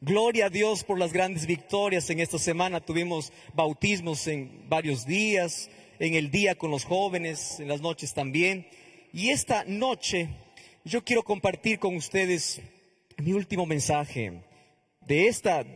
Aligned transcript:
Gloria 0.00 0.46
a 0.46 0.50
Dios 0.50 0.84
por 0.84 0.96
las 0.96 1.12
grandes 1.12 1.44
victorias. 1.44 2.08
En 2.08 2.20
esta 2.20 2.38
semana 2.38 2.80
tuvimos 2.80 3.32
bautismos 3.52 4.28
en 4.28 4.68
varios 4.68 5.04
días, 5.04 5.68
en 5.98 6.14
el 6.14 6.30
día 6.30 6.54
con 6.54 6.70
los 6.70 6.84
jóvenes, 6.84 7.58
en 7.58 7.66
las 7.66 7.80
noches 7.80 8.14
también. 8.14 8.64
Y 9.12 9.30
esta 9.30 9.64
noche 9.64 10.28
yo 10.84 11.02
quiero 11.02 11.24
compartir 11.24 11.80
con 11.80 11.96
ustedes 11.96 12.60
mi 13.16 13.32
último 13.32 13.66
mensaje. 13.66 14.40
De 15.04 15.26
esta 15.26 15.66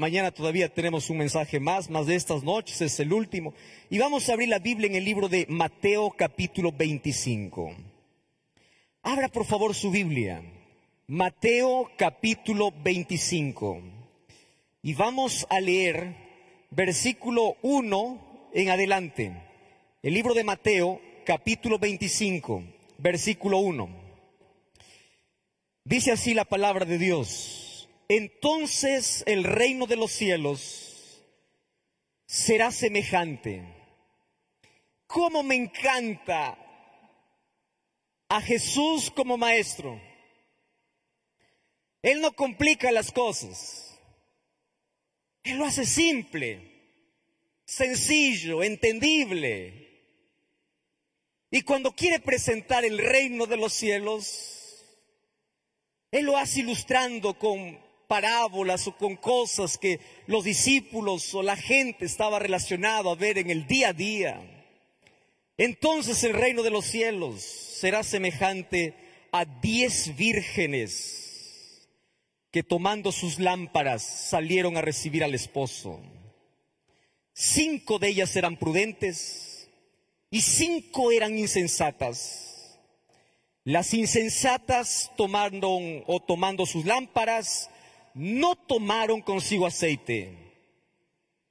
mañana 0.00 0.30
todavía 0.30 0.72
tenemos 0.72 1.10
un 1.10 1.18
mensaje 1.18 1.60
más, 1.60 1.90
más 1.90 2.06
de 2.06 2.14
estas 2.14 2.42
noches 2.42 2.80
es 2.80 2.98
el 2.98 3.12
último. 3.12 3.52
Y 3.90 3.98
vamos 3.98 4.26
a 4.30 4.32
abrir 4.32 4.48
la 4.48 4.58
Biblia 4.58 4.88
en 4.88 4.94
el 4.94 5.04
libro 5.04 5.28
de 5.28 5.44
Mateo 5.50 6.14
capítulo 6.16 6.72
25. 6.72 7.76
Abra 9.02 9.28
por 9.28 9.44
favor 9.44 9.74
su 9.74 9.90
Biblia. 9.90 10.42
Mateo 11.08 11.88
capítulo 11.96 12.72
25. 12.82 13.80
Y 14.82 14.94
vamos 14.94 15.46
a 15.50 15.60
leer 15.60 16.16
versículo 16.70 17.56
1 17.62 18.50
en 18.52 18.70
adelante. 18.70 19.32
El 20.02 20.14
libro 20.14 20.34
de 20.34 20.42
Mateo 20.42 21.00
capítulo 21.24 21.78
25, 21.78 22.64
versículo 22.98 23.58
1. 23.58 23.88
Dice 25.84 26.10
así 26.10 26.34
la 26.34 26.44
palabra 26.44 26.84
de 26.84 26.98
Dios. 26.98 27.88
Entonces 28.08 29.22
el 29.28 29.44
reino 29.44 29.86
de 29.86 29.94
los 29.94 30.10
cielos 30.10 31.22
será 32.26 32.72
semejante. 32.72 33.62
¿Cómo 35.06 35.44
me 35.44 35.54
encanta 35.54 36.58
a 38.28 38.40
Jesús 38.40 39.12
como 39.12 39.36
maestro? 39.38 40.00
Él 42.06 42.20
no 42.20 42.30
complica 42.36 42.92
las 42.92 43.10
cosas. 43.10 43.98
Él 45.42 45.58
lo 45.58 45.64
hace 45.64 45.84
simple, 45.84 46.60
sencillo, 47.64 48.62
entendible. 48.62 50.04
Y 51.50 51.62
cuando 51.62 51.90
quiere 51.90 52.20
presentar 52.20 52.84
el 52.84 52.98
reino 52.98 53.46
de 53.46 53.56
los 53.56 53.72
cielos, 53.72 54.84
Él 56.12 56.26
lo 56.26 56.36
hace 56.36 56.60
ilustrando 56.60 57.36
con 57.36 57.76
parábolas 58.06 58.86
o 58.86 58.96
con 58.96 59.16
cosas 59.16 59.76
que 59.76 59.98
los 60.28 60.44
discípulos 60.44 61.34
o 61.34 61.42
la 61.42 61.56
gente 61.56 62.04
estaba 62.04 62.38
relacionado 62.38 63.10
a 63.10 63.16
ver 63.16 63.38
en 63.38 63.50
el 63.50 63.66
día 63.66 63.88
a 63.88 63.92
día. 63.92 64.68
Entonces 65.58 66.22
el 66.22 66.34
reino 66.34 66.62
de 66.62 66.70
los 66.70 66.84
cielos 66.84 67.42
será 67.42 68.04
semejante 68.04 68.94
a 69.32 69.44
diez 69.44 70.14
vírgenes 70.16 71.25
que 72.56 72.62
tomando 72.62 73.12
sus 73.12 73.38
lámparas 73.38 74.02
salieron 74.02 74.78
a 74.78 74.80
recibir 74.80 75.22
al 75.22 75.34
esposo. 75.34 76.00
Cinco 77.34 77.98
de 77.98 78.08
ellas 78.08 78.34
eran 78.34 78.56
prudentes 78.56 79.68
y 80.30 80.40
cinco 80.40 81.12
eran 81.12 81.38
insensatas. 81.38 82.78
Las 83.62 83.92
insensatas 83.92 85.12
tomaron 85.18 86.02
o 86.06 86.18
tomando 86.26 86.64
sus 86.64 86.86
lámparas 86.86 87.68
no 88.14 88.56
tomaron 88.56 89.20
consigo 89.20 89.66
aceite, 89.66 90.32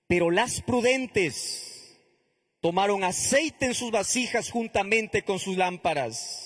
pero 0.07 0.31
las 0.31 0.59
prudentes 0.59 1.99
tomaron 2.61 3.03
aceite 3.03 3.67
en 3.67 3.75
sus 3.75 3.91
vasijas 3.91 4.49
juntamente 4.49 5.21
con 5.21 5.37
sus 5.37 5.55
lámparas. 5.55 6.44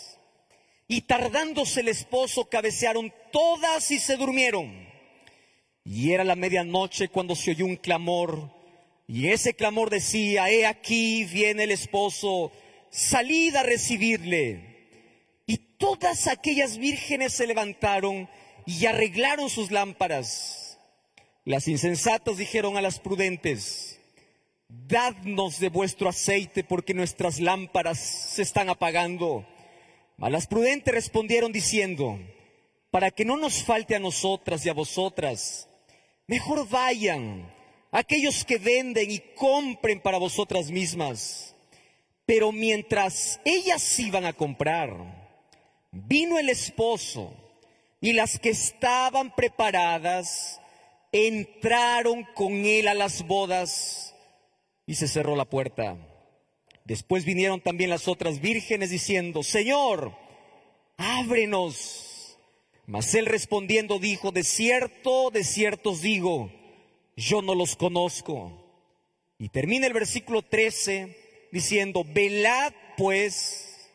Y 0.92 1.02
tardándose 1.02 1.82
el 1.82 1.88
esposo, 1.88 2.50
cabecearon 2.50 3.14
todas 3.32 3.92
y 3.92 4.00
se 4.00 4.18
durmieron. 4.18 4.90
Y 5.86 6.14
era 6.14 6.24
la 6.24 6.36
medianoche 6.36 7.10
cuando 7.10 7.36
se 7.36 7.52
oyó 7.52 7.68
un 7.68 7.76
clamor. 7.76 8.52
Y 9.08 9.28
ese 9.28 9.54
clamor 9.54 9.92
decía, 9.92 10.50
he 10.50 10.66
aquí 10.66 11.26
viene 11.26 11.66
el 11.66 11.72
esposo, 11.72 12.52
salid 12.90 13.56
a 13.56 13.62
recibirle. 13.62 14.88
Y 15.46 15.58
todas 15.78 16.26
aquellas 16.26 16.80
vírgenes 16.80 17.34
se 17.34 17.46
levantaron 17.46 18.28
y 18.66 18.88
arreglaron 18.88 19.52
sus 19.52 19.70
lámparas. 19.70 20.80
Las 21.46 21.68
insensatas 21.68 22.38
dijeron 22.38 22.78
a 22.78 22.82
las 22.82 23.00
prudentes, 23.00 24.00
dadnos 24.68 25.60
de 25.60 25.70
vuestro 25.70 26.10
aceite 26.10 26.64
porque 26.64 26.96
nuestras 26.96 27.40
lámparas 27.40 28.00
se 28.00 28.42
están 28.42 28.70
apagando. 28.70 29.46
A 30.22 30.30
las 30.30 30.48
prudentes 30.48 30.94
respondieron 30.94 31.54
diciendo, 31.54 32.20
para 32.92 33.10
que 33.10 33.24
no 33.24 33.38
nos 33.38 33.64
falte 33.64 33.96
a 33.96 34.00
nosotras 34.00 34.66
y 34.66 34.70
a 34.70 34.74
vosotras, 34.74 35.70
mejor 36.28 36.68
vayan 36.68 37.50
aquellos 37.92 38.44
que 38.44 38.58
venden 38.58 39.12
y 39.12 39.20
compren 39.36 40.02
para 40.02 40.18
vosotras 40.18 40.72
mismas. 40.72 41.56
Pero 42.26 42.52
mientras 42.52 43.40
ellas 43.46 43.98
iban 43.98 44.26
a 44.26 44.34
comprar, 44.34 44.94
vino 45.92 46.38
el 46.38 46.50
esposo 46.50 47.34
y 48.02 48.12
las 48.12 48.40
que 48.40 48.50
estaban 48.50 49.34
preparadas 49.34 50.60
entraron 51.14 52.26
con 52.36 52.66
él 52.66 52.90
a 52.90 52.94
las 52.94 53.26
bodas 53.26 54.14
y 54.86 54.96
se 54.96 55.08
cerró 55.08 55.38
la 55.38 55.46
puerta. 55.46 55.98
Después 56.90 57.24
vinieron 57.24 57.62
también 57.62 57.92
las 57.92 58.08
otras 58.08 58.42
vírgenes 58.42 58.90
diciendo, 58.90 59.44
Señor, 59.44 60.12
ábrenos. 60.98 62.36
Mas 62.88 63.14
él 63.14 63.28
respondiendo 63.28 64.00
dijo, 64.00 64.32
de 64.32 64.44
cierto, 64.44 65.30
de 65.30 65.44
cierto 65.44 65.92
os 65.92 66.02
digo, 66.02 66.52
yo 67.16 67.44
no 67.44 67.54
los 67.54 67.76
conozco. 67.76 68.52
Y 69.38 69.50
termina 69.50 69.86
el 69.86 69.94
versículo 69.94 70.42
13 70.42 71.16
diciendo, 71.52 72.04
velad 72.04 72.74
pues, 72.98 73.88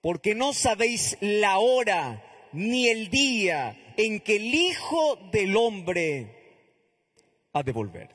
porque 0.00 0.36
no 0.36 0.52
sabéis 0.52 1.18
la 1.20 1.58
hora 1.58 2.22
ni 2.52 2.86
el 2.86 3.10
día 3.10 3.92
en 3.96 4.20
que 4.20 4.36
el 4.36 4.54
Hijo 4.54 5.16
del 5.32 5.56
Hombre 5.56 6.62
ha 7.52 7.64
de 7.64 7.72
volver. 7.72 8.08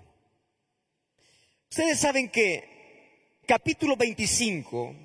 Ustedes 1.69 1.99
saben 1.99 2.29
que 2.29 2.74
capítulo 3.45 3.95
25 3.95 4.95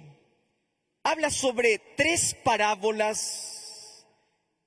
habla 1.02 1.30
sobre 1.30 1.78
tres 1.96 2.34
parábolas 2.42 4.06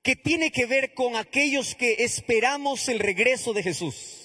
que 0.02 0.16
tiene 0.16 0.50
que 0.50 0.66
ver 0.66 0.94
con 0.94 1.16
aquellos 1.16 1.74
que 1.74 2.04
esperamos 2.04 2.88
el 2.88 3.00
regreso 3.00 3.52
de 3.52 3.62
Jesús. 3.62 4.20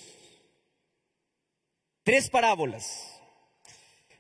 Tres 2.04 2.30
parábolas. 2.30 3.22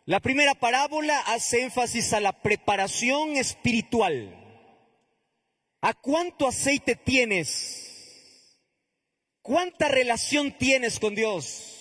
La 0.05 0.19
primera 0.19 0.55
parábola 0.55 1.19
hace 1.19 1.63
énfasis 1.63 2.13
a 2.13 2.19
la 2.19 2.41
preparación 2.41 3.37
espiritual. 3.37 4.35
¿A 5.81 5.93
cuánto 5.93 6.47
aceite 6.47 6.95
tienes? 6.95 8.57
¿Cuánta 9.41 9.87
relación 9.87 10.57
tienes 10.57 10.99
con 10.99 11.13
Dios? 11.13 11.75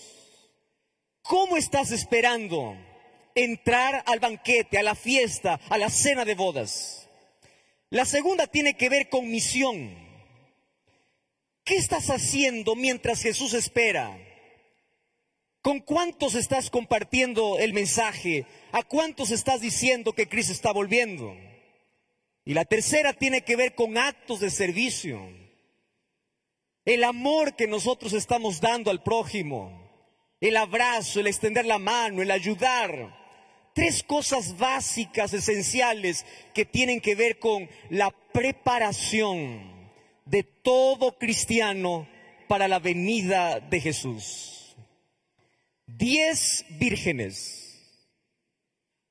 ¿Cómo 1.23 1.57
estás 1.57 1.91
esperando? 1.91 2.77
Entrar 3.39 4.03
al 4.07 4.19
banquete, 4.19 4.79
a 4.79 4.83
la 4.83 4.95
fiesta, 4.95 5.61
a 5.69 5.79
la 5.79 5.91
cena 5.91 6.25
de 6.25 6.35
bodas. 6.35 7.09
La 7.91 8.05
segunda 8.05 8.47
tiene 8.47 8.77
que 8.77 8.89
ver 8.89 9.09
con 9.09 9.31
misión. 9.31 9.97
¿Qué 11.65 11.77
estás 11.77 12.11
haciendo 12.11 12.75
mientras 12.75 13.23
Jesús 13.23 13.55
espera? 13.55 14.19
¿Con 15.63 15.81
cuántos 15.81 16.35
estás 16.35 16.71
compartiendo 16.71 17.59
el 17.59 17.73
mensaje? 17.73 18.47
¿A 18.73 18.83
cuántos 18.83 19.31
estás 19.31 19.61
diciendo 19.61 20.13
que 20.15 20.29
Cristo 20.29 20.53
está 20.53 20.73
volviendo? 20.73 21.37
Y 22.45 22.55
la 22.55 22.65
tercera 22.65 23.13
tiene 23.13 23.43
que 23.43 23.57
ver 23.57 23.75
con 23.75 23.99
actos 23.99 24.41
de 24.41 24.51
servicio. 24.51 25.21
El 26.85 27.05
amor 27.05 27.55
que 27.55 27.67
nosotros 27.67 28.15
estamos 28.15 28.61
dando 28.61 28.91
al 28.91 29.03
prójimo. 29.03 29.87
El 30.41 30.57
abrazo, 30.57 31.21
el 31.21 31.27
extender 31.27 31.67
la 31.67 31.79
mano, 31.79 32.23
el 32.23 32.31
ayudar 32.31 33.18
tres 33.79 34.03
cosas 34.03 34.59
básicas, 34.59 35.33
esenciales, 35.33 36.27
que 36.53 36.65
tienen 36.65 37.01
que 37.01 37.15
ver 37.15 37.39
con 37.39 37.71
la 37.91 38.11
preparación 38.33 39.93
de 40.25 40.43
todo 40.43 41.17
cristiano 41.17 42.09
para 42.49 42.67
la 42.67 42.81
venida 42.81 43.61
de 43.61 43.81
Jesús. 43.81 44.75
Diez 45.87 46.67
vírgenes. 46.71 47.81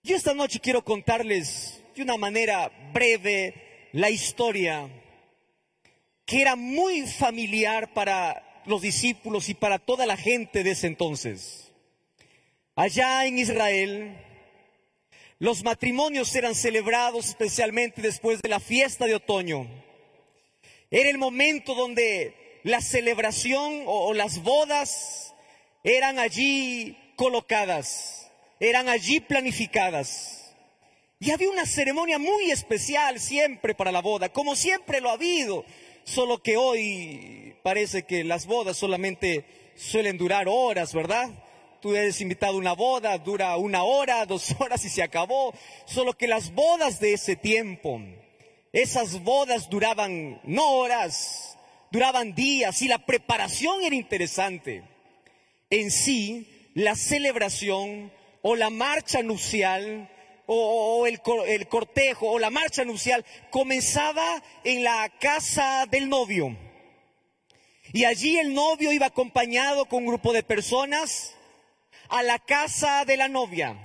Yo 0.04 0.18
esta 0.18 0.34
noche 0.34 0.60
quiero 0.60 0.84
contarles 0.84 1.82
de 1.96 2.02
una 2.02 2.18
manera 2.18 2.70
breve 2.92 3.88
la 3.94 4.10
historia 4.10 4.90
que 6.26 6.42
era 6.42 6.58
muy 6.58 7.08
familiar 7.08 7.94
para 7.94 8.64
los 8.66 8.82
discípulos 8.82 9.48
y 9.48 9.54
para 9.54 9.80
toda 9.80 10.06
la 10.06 10.18
gente 10.18 10.66
de 10.66 10.72
ese 10.72 10.88
entonces. 10.88 11.72
Allá 12.76 13.26
en 13.26 13.40
Israel, 13.40 14.27
los 15.40 15.64
matrimonios 15.64 16.36
eran 16.36 16.56
celebrados 16.56 17.28
especialmente 17.28 18.02
después 18.02 18.42
de 18.42 18.50
la 18.50 18.60
fiesta 18.60 19.06
de 19.06 19.16
otoño. 19.16 19.68
Era 20.90 21.10
el 21.10 21.18
momento 21.18 21.76
donde 21.76 22.60
la 22.64 22.82
celebración 22.82 23.84
o, 23.86 24.14
las 24.14 24.42
bodas 24.42 25.36
eran 25.84 26.18
allí 26.18 26.98
colocadas, 27.16 28.32
eran 28.60 28.90
allí 28.90 29.20
planificadas. 29.20 30.56
Y 31.20 31.32
había 31.32 31.50
una 31.50 31.66
ceremonia 31.66 32.20
muy 32.20 32.52
especial 32.52 33.20
siempre 33.20 33.76
para 33.76 33.92
la 33.92 34.02
boda, 34.02 34.30
como 34.30 34.56
siempre 34.56 35.02
lo 35.02 35.10
ha 35.10 35.14
habido, 35.14 35.66
solo 36.04 36.42
que 36.42 36.58
hoy 36.58 37.56
parece 37.64 38.04
que 38.04 38.24
las 38.24 38.46
bodas 38.46 38.78
solamente 38.78 39.46
suelen 39.76 40.18
durar 40.18 40.48
horas, 40.48 40.94
¿verdad? 40.94 41.30
Tú 41.82 41.96
eres 41.96 42.22
invitado 42.22 42.54
a 42.54 42.60
una 42.60 42.74
boda, 42.74 43.18
dura 43.18 43.56
una 43.58 43.84
hora, 43.84 44.26
dos 44.28 44.56
horas 44.60 44.84
y 44.86 44.90
se 44.90 45.04
acabó. 45.04 45.54
Solo 45.86 46.14
que 46.14 46.28
las 46.28 46.54
bodas 46.54 47.00
de 47.00 47.14
ese 47.14 47.36
tiempo, 47.36 48.02
esas 48.74 49.24
bodas 49.24 49.70
duraban 49.70 50.42
no 50.44 50.72
horas, 50.72 51.58
duraban 51.92 52.34
días 52.34 52.82
y 52.82 52.88
la 52.88 53.06
preparación 53.06 53.84
era 53.84 53.96
interesante. 53.96 54.84
En 55.70 55.92
sí, 55.92 56.72
la 56.74 56.96
celebración 56.96 58.12
o 58.42 58.56
la 58.56 58.70
marcha 58.70 59.22
nupcial 59.22 60.10
o, 60.48 61.06
el, 61.06 61.20
el 61.48 61.68
cortejo 61.68 62.32
o 62.32 62.40
la 62.40 62.50
marcha 62.50 62.86
nupcial 62.86 63.26
comenzaba 63.50 64.42
en 64.64 64.84
la 64.84 65.12
casa 65.20 65.86
del 65.90 66.10
novio. 66.10 66.58
Y 67.94 68.06
allí 68.06 68.38
el 68.38 68.54
novio 68.54 68.92
iba 68.92 69.06
acompañado 69.06 69.86
con 69.86 70.00
un 70.04 70.08
grupo 70.08 70.34
de 70.34 70.44
personas 70.44 71.37
a 72.10 72.24
la 72.24 72.40
casa 72.40 73.06
de 73.06 73.18
la 73.18 73.28
novia. 73.28 73.76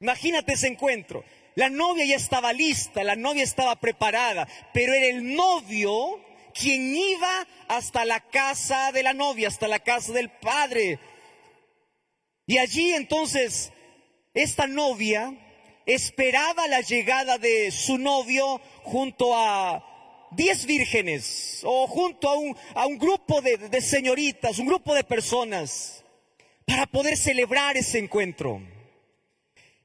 Imagínate 0.00 0.54
ese 0.54 0.68
encuentro. 0.68 1.24
La 1.54 1.70
novia 1.70 2.04
ya 2.04 2.16
estaba 2.16 2.52
lista, 2.52 3.02
la 3.02 3.16
novia 3.16 3.42
estaba 3.42 3.76
preparada, 3.76 4.46
pero 4.74 4.92
era 4.92 5.06
el 5.06 5.34
novio 5.34 6.20
quien 6.52 6.94
iba 6.94 7.46
hasta 7.68 8.04
la 8.04 8.20
casa 8.20 8.92
de 8.92 9.02
la 9.02 9.14
novia, 9.14 9.48
hasta 9.48 9.66
la 9.68 9.78
casa 9.78 10.12
del 10.12 10.30
padre. 10.30 10.98
Y 12.46 12.58
allí 12.58 12.92
entonces 12.92 13.72
esta 14.34 14.66
novia 14.66 15.34
esperaba 15.86 16.66
la 16.68 16.80
llegada 16.80 17.38
de 17.38 17.70
su 17.70 17.96
novio 17.96 18.60
junto 18.82 19.34
a 19.34 20.28
diez 20.32 20.66
vírgenes 20.66 21.62
o 21.64 21.86
junto 21.86 22.28
a 22.28 22.34
un, 22.34 22.56
a 22.74 22.86
un 22.86 22.98
grupo 22.98 23.40
de, 23.40 23.56
de 23.56 23.80
señoritas, 23.80 24.58
un 24.58 24.66
grupo 24.66 24.94
de 24.94 25.04
personas, 25.04 26.04
para 26.66 26.86
poder 26.86 27.16
celebrar 27.16 27.76
ese 27.76 27.98
encuentro. 27.98 28.60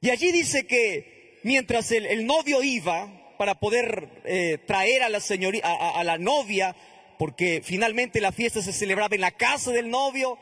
Y 0.02 0.10
allí 0.10 0.32
dice 0.32 0.66
que 0.66 1.40
mientras 1.44 1.92
el, 1.92 2.26
novio 2.26 2.64
iba 2.64 3.36
para 3.38 3.60
poder 3.60 4.10
eh, 4.26 4.58
traer 4.66 5.04
a 5.04 5.10
la, 5.10 5.20
a, 5.64 6.04
la 6.04 6.18
novia, 6.18 6.76
porque 7.18 7.62
finalmente 7.64 8.20
la 8.20 8.32
fiesta 8.32 8.62
se 8.62 8.74
celebraba 8.74 9.16
en 9.16 9.22
la 9.22 9.32
casa 9.32 9.72
del 9.72 9.90
novio, 9.90 10.40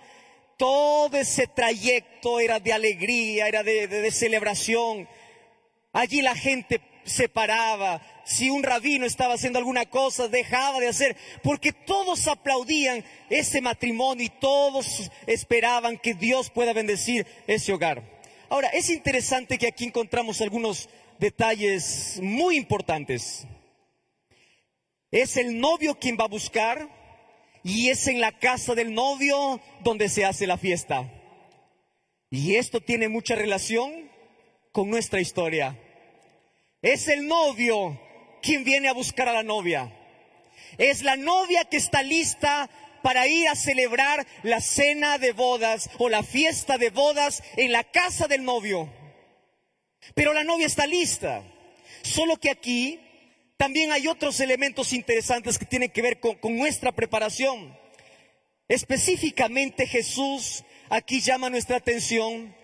todo 0.57 1.17
ese 1.17 1.47
trayecto 1.47 2.39
era 2.39 2.59
de 2.59 2.73
alegría, 2.73 3.47
era 3.47 3.63
de 3.63 4.11
celebración. 4.11 5.07
Allí 5.91 6.21
la 6.21 6.35
gente 6.35 6.81
se 7.03 7.27
paraba, 7.27 8.01
si 8.29 8.51
un 8.51 8.61
rabino 8.61 9.07
estaba 9.07 9.33
haciendo 9.33 9.57
alguna 9.57 9.87
cosa, 9.87 10.27
dejaba 10.27 10.79
de 10.79 10.87
hacer, 10.87 11.17
porque 11.41 11.71
todos 11.71 12.27
aplaudían 12.27 13.03
ese 13.27 13.59
matrimonio 13.59 14.23
y 14.23 14.29
todos 14.29 15.09
esperaban 15.25 15.97
que 15.97 16.13
Dios 16.13 16.51
pueda 16.51 16.71
bendecir 16.73 17.25
ese 17.47 17.73
hogar. 17.73 18.03
Ahora, 18.47 18.67
es 18.69 18.91
interesante 18.91 19.57
que 19.57 19.67
aquí 19.67 19.85
encontramos 19.85 20.41
algunos 20.41 20.89
detalles 21.17 22.19
muy 22.21 22.55
importantes. 22.55 23.47
Es 25.09 25.35
el 25.35 25.59
novio 25.59 25.95
quien 25.95 26.15
va 26.15 26.25
a 26.25 26.27
buscar 26.27 26.87
y 27.63 27.89
es 27.89 28.05
en 28.07 28.21
la 28.21 28.37
casa 28.37 28.75
del 28.75 28.93
novio 28.93 29.59
donde 29.83 30.07
se 30.07 30.23
hace 30.23 30.45
la 30.45 30.59
fiesta. 30.59 31.11
Y 32.29 32.57
esto 32.57 32.79
tiene 32.79 33.09
mucha 33.09 33.33
relación 33.33 34.11
con 34.71 34.87
nuestra 34.87 35.19
historia. 35.19 35.79
Es 36.83 37.07
el 37.07 37.27
novio 37.27 37.99
quien 38.41 38.63
viene 38.63 38.89
a 38.89 38.93
buscar 38.93 39.27
a 39.27 39.33
la 39.33 39.43
novia. 39.43 39.91
Es 40.77 41.03
la 41.03 41.15
novia 41.15 41.65
que 41.65 41.77
está 41.77 42.03
lista 42.03 42.69
para 43.01 43.27
ir 43.27 43.47
a 43.47 43.55
celebrar 43.55 44.25
la 44.43 44.61
cena 44.61 45.17
de 45.17 45.31
bodas 45.31 45.89
o 45.97 46.09
la 46.09 46.23
fiesta 46.23 46.77
de 46.77 46.89
bodas 46.89 47.43
en 47.57 47.71
la 47.71 47.83
casa 47.83 48.27
del 48.27 48.43
novio. 48.43 48.91
Pero 50.15 50.33
la 50.33 50.43
novia 50.43 50.67
está 50.67 50.85
lista. 50.85 51.43
Solo 52.01 52.37
que 52.37 52.49
aquí 52.49 52.99
también 53.57 53.91
hay 53.91 54.07
otros 54.07 54.39
elementos 54.39 54.93
interesantes 54.93 55.57
que 55.57 55.65
tienen 55.65 55.91
que 55.91 56.01
ver 56.01 56.19
con, 56.19 56.35
con 56.35 56.57
nuestra 56.57 56.91
preparación. 56.91 57.77
Específicamente 58.67 59.87
Jesús 59.87 60.63
aquí 60.89 61.21
llama 61.21 61.49
nuestra 61.49 61.77
atención 61.77 62.55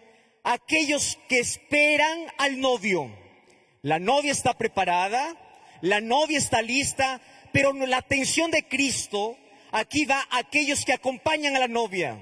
a 0.43 0.53
aquellos 0.53 1.17
que 1.27 1.39
esperan 1.39 2.27
al 2.37 2.59
novio. 2.59 3.11
La 3.81 3.99
novia 3.99 4.31
está 4.31 4.57
preparada, 4.57 5.35
la 5.85 6.01
novia 6.01 6.39
está 6.39 6.63
lista, 6.63 7.21
pero 7.53 7.71
la 7.73 7.97
atención 7.97 8.49
de 8.49 8.67
Cristo 8.67 9.37
aquí 9.71 10.05
va 10.05 10.27
a 10.31 10.39
aquellos 10.39 10.83
que 10.83 10.93
acompañan 10.93 11.55
a 11.55 11.59
la 11.59 11.67
novia. 11.67 12.17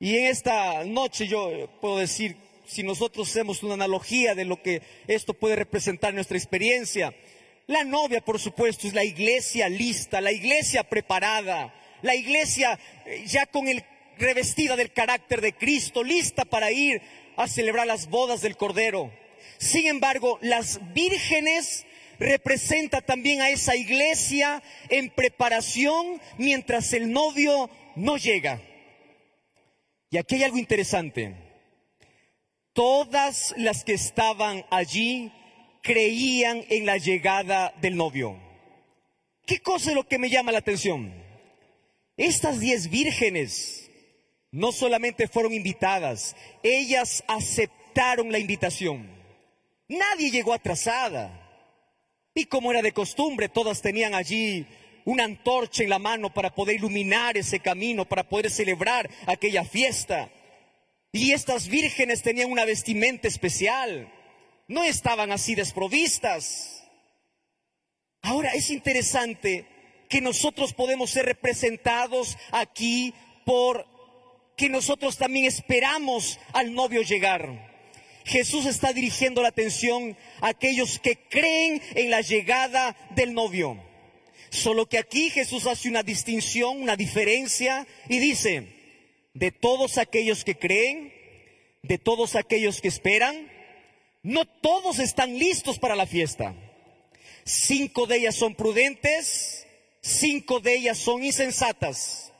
Y 0.00 0.16
en 0.16 0.26
esta 0.26 0.84
noche 0.84 1.28
yo 1.28 1.70
puedo 1.80 1.98
decir, 1.98 2.36
si 2.66 2.82
nosotros 2.82 3.28
hacemos 3.30 3.62
una 3.62 3.74
analogía 3.74 4.34
de 4.34 4.44
lo 4.44 4.60
que 4.60 4.82
esto 5.06 5.34
puede 5.34 5.54
representar 5.54 6.10
en 6.10 6.16
nuestra 6.16 6.36
experiencia, 6.36 7.14
la 7.68 7.84
novia, 7.84 8.24
por 8.24 8.40
supuesto, 8.40 8.88
es 8.88 8.94
la 8.94 9.04
iglesia 9.04 9.68
lista, 9.68 10.20
la 10.20 10.32
iglesia 10.32 10.82
preparada, 10.82 11.72
la 12.02 12.16
iglesia 12.16 12.78
eh, 13.06 13.22
ya 13.26 13.46
con 13.46 13.68
el 13.68 13.84
revestida 14.18 14.74
del 14.74 14.92
carácter 14.92 15.40
de 15.40 15.52
Cristo, 15.52 16.02
lista 16.02 16.44
para 16.44 16.72
ir 16.72 17.00
a 17.36 17.46
celebrar 17.46 17.86
las 17.86 18.08
bodas 18.08 18.40
del 18.40 18.56
Cordero. 18.56 19.12
Sin 19.58 19.86
embargo, 19.86 20.38
las 20.42 20.80
vírgenes 20.92 21.84
representa 22.18 23.00
también 23.00 23.40
a 23.40 23.50
esa 23.50 23.76
iglesia 23.76 24.62
en 24.88 25.10
preparación 25.10 26.20
mientras 26.36 26.92
el 26.92 27.12
novio 27.12 27.70
no 27.96 28.16
llega. 28.16 28.60
Y 30.10 30.18
aquí 30.18 30.36
hay 30.36 30.44
algo 30.44 30.58
interesante. 30.58 31.34
Todas 32.72 33.54
las 33.56 33.84
que 33.84 33.94
estaban 33.94 34.64
allí 34.70 35.32
creían 35.82 36.64
en 36.68 36.86
la 36.86 36.96
llegada 36.96 37.74
del 37.80 37.96
novio. 37.96 38.38
¿Qué 39.46 39.60
cosa 39.60 39.90
es 39.90 39.96
lo 39.96 40.06
que 40.06 40.18
me 40.18 40.30
llama 40.30 40.52
la 40.52 40.58
atención? 40.58 41.12
Estas 42.16 42.60
diez 42.60 42.90
vírgenes 42.90 43.90
no 44.50 44.72
solamente 44.72 45.28
fueron 45.28 45.52
invitadas, 45.52 46.36
ellas 46.62 47.22
aceptaron 47.28 48.32
la 48.32 48.38
invitación. 48.38 49.08
Nadie 49.88 50.30
llegó 50.30 50.52
atrasada. 50.52 51.47
Y 52.38 52.44
como 52.44 52.70
era 52.70 52.82
de 52.82 52.92
costumbre, 52.92 53.48
todas 53.48 53.82
tenían 53.82 54.14
allí 54.14 54.64
una 55.04 55.24
antorcha 55.24 55.82
en 55.82 55.90
la 55.90 55.98
mano 55.98 56.32
para 56.32 56.54
poder 56.54 56.76
iluminar 56.76 57.36
ese 57.36 57.58
camino, 57.58 58.04
para 58.04 58.28
poder 58.28 58.48
celebrar 58.48 59.10
aquella 59.26 59.64
fiesta. 59.64 60.30
Y 61.10 61.32
estas 61.32 61.66
vírgenes 61.66 62.22
tenían 62.22 62.52
una 62.52 62.64
vestimenta 62.64 63.26
especial. 63.26 64.12
No 64.68 64.84
estaban 64.84 65.32
así 65.32 65.56
desprovistas. 65.56 66.84
Ahora 68.22 68.52
es 68.54 68.70
interesante 68.70 69.66
que 70.08 70.20
nosotros 70.20 70.74
podemos 70.74 71.10
ser 71.10 71.26
representados 71.26 72.38
aquí 72.52 73.14
por 73.44 73.84
que 74.56 74.68
nosotros 74.68 75.18
también 75.18 75.44
esperamos 75.46 76.38
al 76.52 76.72
novio 76.72 77.02
llegar. 77.02 77.67
Jesús 78.28 78.66
está 78.66 78.92
dirigiendo 78.92 79.40
la 79.40 79.48
atención 79.48 80.16
a 80.40 80.48
aquellos 80.48 80.98
que 80.98 81.16
creen 81.16 81.82
en 81.94 82.10
la 82.10 82.20
llegada 82.20 82.94
del 83.16 83.32
novio. 83.32 83.82
Solo 84.50 84.86
que 84.86 84.98
aquí 84.98 85.30
Jesús 85.30 85.66
hace 85.66 85.88
una 85.88 86.02
distinción, 86.02 86.82
una 86.82 86.94
diferencia 86.94 87.86
y 88.08 88.18
dice, 88.18 88.68
de 89.32 89.50
todos 89.50 89.96
aquellos 89.96 90.44
que 90.44 90.58
creen, 90.58 91.12
de 91.82 91.96
todos 91.96 92.36
aquellos 92.36 92.82
que 92.82 92.88
esperan, 92.88 93.50
no 94.22 94.44
todos 94.44 94.98
están 94.98 95.38
listos 95.38 95.78
para 95.78 95.96
la 95.96 96.06
fiesta. 96.06 96.54
Cinco 97.44 98.06
de 98.06 98.16
ellas 98.16 98.34
son 98.34 98.54
prudentes, 98.54 99.66
cinco 100.02 100.60
de 100.60 100.76
ellas 100.76 100.98
son 100.98 101.24
insensatas. 101.24 102.32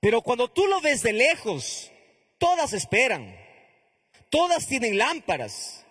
Pero 0.00 0.22
cuando 0.22 0.48
tú 0.48 0.66
lo 0.66 0.80
ves 0.80 1.02
de 1.02 1.12
lejos, 1.12 1.92
todas 2.38 2.72
esperan. 2.72 3.39
Todas 4.30 4.68
tienen 4.68 4.96
lámparas. 4.96 5.84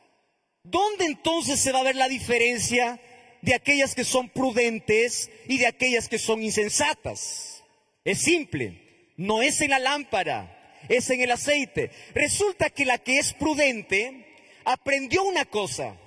¿Dónde 0.64 1.06
entonces 1.06 1.60
se 1.60 1.72
va 1.72 1.80
a 1.80 1.84
ver 1.84 1.96
la 1.96 2.08
diferencia 2.08 3.00
de 3.42 3.54
aquellas 3.54 3.96
que 3.96 4.04
son 4.04 4.30
prudentes 4.30 5.30
y 5.48 5.58
de 5.58 5.68
aquellas 5.68 6.08
que 6.08 6.20
son 6.20 6.42
insensatas? 6.42 7.64
Es 8.06 8.20
simple, 8.20 9.12
no 9.18 9.42
es 9.42 9.60
en 9.62 9.72
la 9.72 9.80
lámpara, 9.80 10.80
es 10.88 11.10
en 11.10 11.22
el 11.22 11.32
aceite. 11.32 11.92
Resulta 12.14 12.70
que 12.70 12.86
la 12.86 12.98
que 12.98 13.20
es 13.20 13.34
prudente 13.34 14.26
aprendió 14.64 15.24
una 15.24 15.46
cosa. 15.46 15.98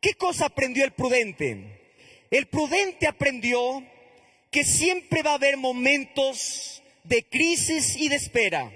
¿Qué 0.00 0.14
cosa 0.14 0.46
aprendió 0.46 0.84
el 0.84 0.92
prudente? 0.92 1.80
El 2.30 2.48
prudente 2.48 3.06
aprendió 3.06 3.82
que 4.50 4.64
siempre 4.64 5.22
va 5.22 5.32
a 5.32 5.34
haber 5.34 5.56
momentos 5.56 6.82
de 7.04 7.24
crisis 7.24 7.96
y 7.96 8.08
de 8.08 8.16
espera. 8.16 8.70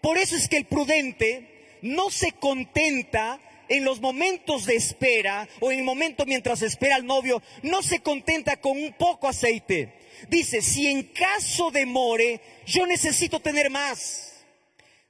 Por 0.00 0.18
eso 0.18 0.36
es 0.36 0.48
que 0.48 0.58
el 0.58 0.66
prudente 0.66 1.53
no 1.84 2.10
se 2.10 2.32
contenta 2.32 3.38
en 3.68 3.84
los 3.84 4.00
momentos 4.00 4.64
de 4.64 4.74
espera 4.74 5.46
o 5.60 5.70
en 5.70 5.80
el 5.80 5.84
momento 5.84 6.24
mientras 6.26 6.62
espera 6.62 6.96
al 6.96 7.06
novio, 7.06 7.42
no 7.62 7.82
se 7.82 8.00
contenta 8.00 8.56
con 8.56 8.76
un 8.76 8.92
poco 8.94 9.28
aceite. 9.28 9.92
Dice, 10.28 10.62
si 10.62 10.86
en 10.86 11.02
caso 11.02 11.70
de 11.70 11.84
more, 11.84 12.40
yo 12.66 12.86
necesito 12.86 13.40
tener 13.40 13.70
más. 13.70 14.23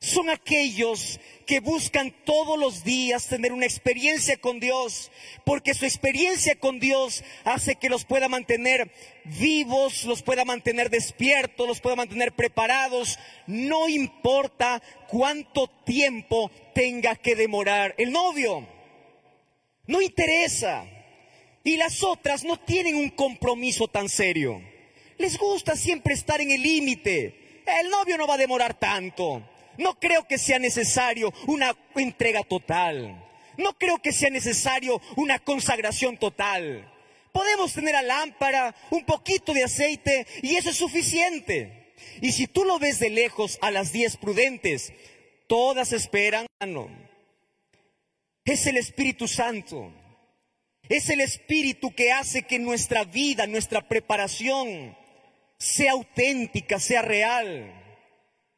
Son 0.05 0.29
aquellos 0.29 1.19
que 1.47 1.61
buscan 1.61 2.15
todos 2.27 2.59
los 2.59 2.85
días 2.85 3.27
tener 3.27 3.55
una 3.55 3.65
experiencia 3.65 4.37
con 4.37 4.61
Dios, 4.61 5.11
porque 5.45 5.73
su 5.73 5.87
experiencia 5.87 6.57
con 6.57 6.79
Dios 6.79 7.25
hace 7.45 7.77
que 7.77 7.89
los 7.89 8.05
pueda 8.05 8.29
mantener 8.29 8.93
vivos, 9.25 10.05
los 10.05 10.23
pueda 10.23 10.45
mantener 10.45 10.91
despiertos, 10.91 11.67
los 11.67 11.81
pueda 11.81 11.97
mantener 11.97 12.33
preparados, 12.33 13.19
no 13.47 13.89
importa 13.89 14.83
cuánto 15.09 15.69
tiempo 15.87 16.51
tenga 16.75 17.17
que 17.17 17.35
demorar 17.35 17.95
el 17.97 18.13
novio. 18.13 18.69
No 19.87 20.03
interesa. 20.03 20.85
Y 21.63 21.79
las 21.79 22.03
otras 22.03 22.45
no 22.45 22.61
tienen 22.61 22.95
un 22.97 23.09
compromiso 23.09 23.89
tan 23.89 24.11
serio. 24.11 24.61
Les 25.17 25.39
gusta 25.39 25.77
siempre 25.77 26.13
estar 26.13 26.43
en 26.43 26.51
el 26.51 26.63
límite. 26.63 27.63
El 27.65 27.89
novio 27.89 28.19
no 28.19 28.27
va 28.27 28.35
a 28.35 28.39
demorar 28.39 28.79
tanto. 28.79 29.43
No 29.79 29.99
creo 29.99 30.27
que 30.27 30.39
sea 30.39 30.59
necesario 30.59 31.33
una 31.47 31.77
entrega 31.95 32.43
total. 32.43 33.25
No 33.57 33.77
creo 33.79 33.99
que 33.99 34.13
sea 34.13 34.31
necesario 34.31 35.01
una 35.17 35.39
consagración 35.39 36.17
total. 36.19 36.91
Podemos 37.33 37.73
tener 37.73 37.97
a 37.97 38.03
lámpara, 38.03 38.75
un 38.91 39.05
poquito 39.05 39.53
de 39.53 39.65
aceite 39.65 40.27
y 40.43 40.57
eso 40.57 40.71
es 40.71 40.77
suficiente. 40.77 41.95
Y 42.21 42.33
si 42.33 42.47
tú 42.47 42.65
lo 42.65 42.79
ves 42.79 43.01
de 43.01 43.11
lejos 43.11 43.59
a 43.61 43.71
las 43.71 43.93
diez 43.93 44.17
prudentes, 44.17 44.93
todas 45.47 45.93
esperan. 45.93 46.47
Es 48.45 48.67
el 48.67 48.77
Espíritu 48.77 49.27
Santo. 49.27 49.93
Es 50.89 51.09
el 51.09 51.21
Espíritu 51.21 51.95
que 51.95 52.13
hace 52.13 52.43
que 52.43 52.59
nuestra 52.59 53.05
vida, 53.05 53.47
nuestra 53.47 53.89
preparación 53.89 54.97
sea 55.59 55.93
auténtica, 55.93 56.79
sea 56.79 57.03
real. 57.03 57.84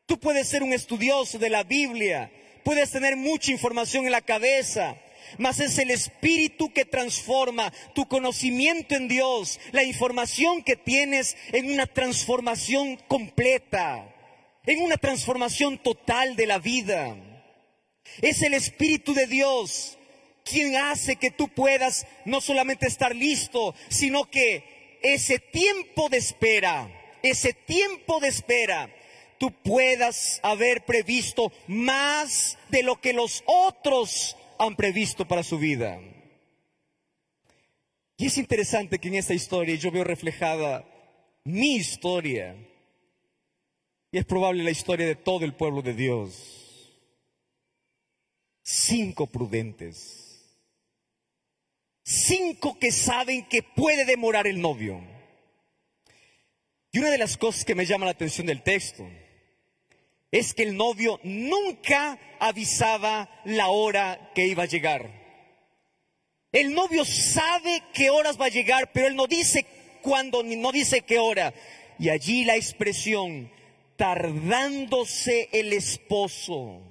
Tú 0.07 0.21
puedes 0.21 0.49
ser 0.49 0.63
un 0.63 0.73
estudioso 0.73 1.37
de 1.39 1.51
la 1.51 1.65
Biblia, 1.65 2.31
puedes 2.65 2.93
tener 2.93 3.17
mucha 3.17 3.51
información 3.51 4.07
en 4.07 4.13
la 4.13 4.21
cabeza, 4.21 4.97
mas 5.37 5.59
es 5.59 5.79
el 5.79 5.91
Espíritu 5.91 6.73
que 6.73 6.85
transforma 6.85 7.73
tu 7.93 8.07
conocimiento 8.07 8.95
en 8.95 9.09
Dios, 9.09 9.59
la 9.73 9.83
información 9.83 10.63
que 10.63 10.77
tienes 10.77 11.37
en 11.51 11.73
una 11.73 11.87
transformación 11.87 12.97
completa, 13.09 14.15
en 14.65 14.81
una 14.81 14.97
transformación 14.97 15.79
total 15.79 16.37
de 16.37 16.47
la 16.47 16.61
vida. 16.61 17.17
Es 18.23 18.43
el 18.43 18.55
Espíritu 18.55 19.13
de 19.13 19.27
Dios 19.27 19.99
quien 20.45 20.77
hace 20.77 21.17
que 21.17 21.33
tú 21.33 21.49
puedas 21.49 22.07
no 22.25 22.41
solamente 22.41 22.87
estar 22.87 23.17
listo, 23.17 23.75
sino 23.89 24.31
que 24.31 24.99
ese 25.03 25.41
tiempo 25.41 26.09
de 26.09 26.19
espera, 26.19 26.89
ese 27.25 27.53
tiempo 27.53 28.21
de 28.21 28.29
espera, 28.29 28.89
tú 29.38 29.50
puedas 29.50 30.40
haber 30.43 30.85
previsto 30.85 31.52
más 31.66 32.59
de 32.69 32.83
lo 32.83 33.00
que 33.00 33.12
los 33.12 33.43
otros 33.47 34.37
han 34.59 34.76
previsto 34.76 35.26
para 35.26 35.43
su 35.43 35.59
vida. 35.59 36.00
Y 38.16 38.26
es 38.26 38.38
interesante 38.38 38.99
que 38.99 39.09
en 39.09 39.16
esta 39.16 39.35
historia 39.35 39.75
yo 39.75 39.90
veo 39.90 40.05
reflejada 40.05 40.85
mi 41.45 41.76
historia. 41.76 42.57
Y 44.11 44.19
es 44.19 44.25
probable 44.25 44.62
la 44.62 44.71
historia 44.71 45.07
de 45.07 45.16
todo 45.16 45.45
el 45.45 45.55
pueblo 45.55 45.83
de 45.83 45.95
Dios. 45.95 46.93
Cinco 48.62 49.26
prudentes. 49.26 50.26
Cinco 52.02 52.78
que 52.78 52.93
saben 52.93 53.47
que 53.47 53.62
puede 53.62 54.05
demorar 54.05 54.47
el 54.47 54.61
novio. 54.61 55.00
Y 56.93 56.99
una 56.99 57.11
de 57.11 57.19
las 57.19 57.37
cosas 57.37 57.64
que 57.64 57.75
me 57.75 57.85
llama 57.85 58.07
la 58.07 58.12
atención 58.12 58.47
del 58.47 58.62
texto 58.62 59.07
es 60.30 60.54
que 60.54 60.64
el 60.64 60.76
novio 60.76 61.21
nunca 61.23 62.18
avisaba 62.40 63.28
la 63.45 63.68
hora 63.68 64.33
que 64.35 64.47
iba 64.47 64.64
a 64.64 64.66
llegar. 64.66 65.11
El 66.52 66.75
novio 66.75 67.04
sabe 67.04 67.83
qué 67.92 68.11
horas 68.11 68.40
va 68.40 68.47
a 68.47 68.50
llegar, 68.50 68.90
pero 68.92 69.06
él 69.06 69.16
no 69.16 69.26
dice 69.26 69.66
cuándo, 70.02 70.42
ni 70.42 70.56
no 70.56 70.73
dice 70.73 71.02
qué 71.02 71.18
hora. 71.18 71.52
Y 71.99 72.09
allí 72.09 72.45
la 72.45 72.56
expresión, 72.56 73.50
tardándose 73.97 75.49
el 75.52 75.73
esposo. 75.73 76.83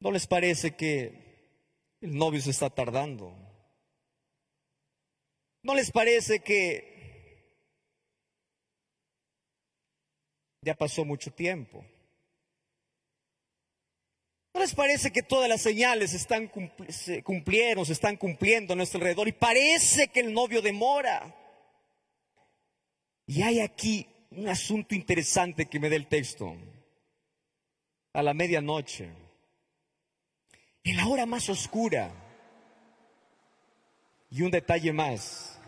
¿No 0.00 0.10
les 0.10 0.26
parece 0.26 0.74
que 0.74 1.96
el 2.00 2.16
novio 2.16 2.40
se 2.40 2.50
está 2.50 2.70
tardando? 2.70 3.36
¿No 5.62 5.74
les 5.74 5.90
parece 5.90 6.40
que 6.40 6.91
Ya 10.62 10.74
pasó 10.74 11.04
mucho 11.04 11.32
tiempo. 11.32 11.84
¿No 14.54 14.60
les 14.60 14.74
parece 14.74 15.10
que 15.10 15.22
todas 15.22 15.48
las 15.48 15.62
señales 15.62 16.14
están 16.14 16.50
se 16.88 17.22
cumplieron, 17.22 17.84
se 17.84 17.94
están 17.94 18.16
cumpliendo 18.16 18.72
a 18.72 18.76
nuestro 18.76 18.98
alrededor 18.98 19.28
y 19.28 19.32
parece 19.32 20.08
que 20.08 20.20
el 20.20 20.32
novio 20.32 20.62
demora? 20.62 21.34
Y 23.26 23.42
hay 23.42 23.60
aquí 23.60 24.06
un 24.30 24.48
asunto 24.48 24.94
interesante 24.94 25.66
que 25.66 25.80
me 25.80 25.90
da 25.90 25.96
el 25.96 26.06
texto. 26.06 26.56
A 28.14 28.22
la 28.22 28.34
medianoche, 28.34 29.08
en 30.84 30.96
la 30.96 31.06
hora 31.06 31.24
más 31.24 31.48
oscura, 31.48 32.12
y 34.28 34.42
un 34.42 34.50
detalle 34.50 34.92
más, 34.92 35.58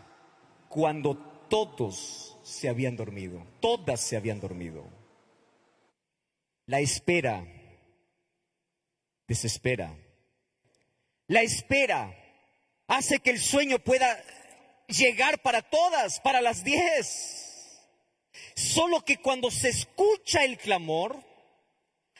cuando 0.69 1.15
todos 1.49 2.34
se 2.45 2.69
habían 2.69 2.95
dormido, 2.95 3.43
todas 3.59 3.99
se 3.99 4.15
habían 4.15 4.39
dormido. 4.39 4.87
La 6.67 6.79
espera 6.79 7.43
desespera. 9.27 9.97
La 11.27 11.41
espera 11.41 12.15
hace 12.87 13.19
que 13.19 13.31
el 13.31 13.39
sueño 13.39 13.79
pueda 13.79 14.23
llegar 14.87 15.41
para 15.41 15.63
todas, 15.63 16.19
para 16.19 16.39
las 16.39 16.63
diez. 16.63 17.81
Solo 18.55 19.03
que 19.03 19.17
cuando 19.17 19.49
se 19.49 19.69
escucha 19.69 20.43
el 20.43 20.59
clamor, 20.59 21.19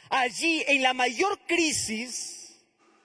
allí 0.10 0.64
en 0.68 0.82
la 0.82 0.96
mayor 0.96 1.40
crisis, 1.46 2.56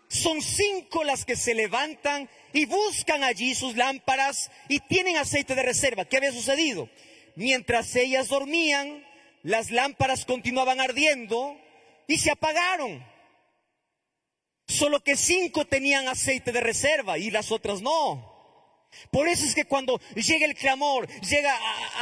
son 0.09 0.41
cinco 0.41 1.05
las 1.05 1.27
que 1.27 1.37
se 1.37 1.55
levantan 1.55 2.31
y 2.55 2.65
buscan 2.65 3.23
allí 3.25 3.55
sus 3.55 3.77
lámparas 3.77 4.51
y 4.69 4.81
tienen 4.81 5.19
aceite 5.19 5.55
de 5.55 5.63
reserva. 5.63 6.07
¿Qué 6.07 6.17
había 6.17 6.33
sucedido? 6.33 6.89
Mientras 7.37 7.95
ellas 7.97 8.29
dormían, 8.29 9.05
las 9.43 9.71
lámparas 9.71 10.25
continuaban 10.25 10.81
ardiendo 10.81 11.57
y 12.07 12.19
se 12.19 12.31
apagaron. 12.31 13.05
Solo 14.67 15.03
que 15.03 15.17
cinco 15.17 15.67
tenían 15.67 16.09
aceite 16.09 16.53
de 16.53 16.61
reserva 16.61 17.19
y 17.19 17.31
las 17.31 17.51
otras 17.51 17.83
no. 17.83 18.31
Por 19.11 19.29
eso 19.29 19.45
es 19.45 19.55
que 19.55 19.65
cuando 19.65 20.01
llega 20.15 20.47
el 20.47 20.55
clamor, 20.55 21.09
llega 21.23 21.57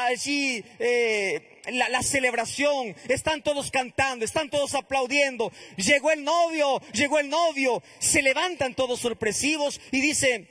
allí 0.07 0.65
eh, 0.79 1.61
la, 1.71 2.03
celebración, 2.03 2.97
están 3.09 3.43
todos 3.43 3.71
cantando, 3.71 4.25
están 4.25 4.51
todos 4.51 4.75
aplaudiendo, 4.75 5.53
llegó 5.77 6.11
el 6.11 6.25
novio, 6.25 6.81
llegó 6.93 7.19
el 7.19 7.29
novio, 7.29 7.83
se 7.99 8.23
levantan 8.23 8.75
todos 8.75 9.01
sorpresivos 9.01 9.81
y 9.93 10.01
dicen, 10.01 10.49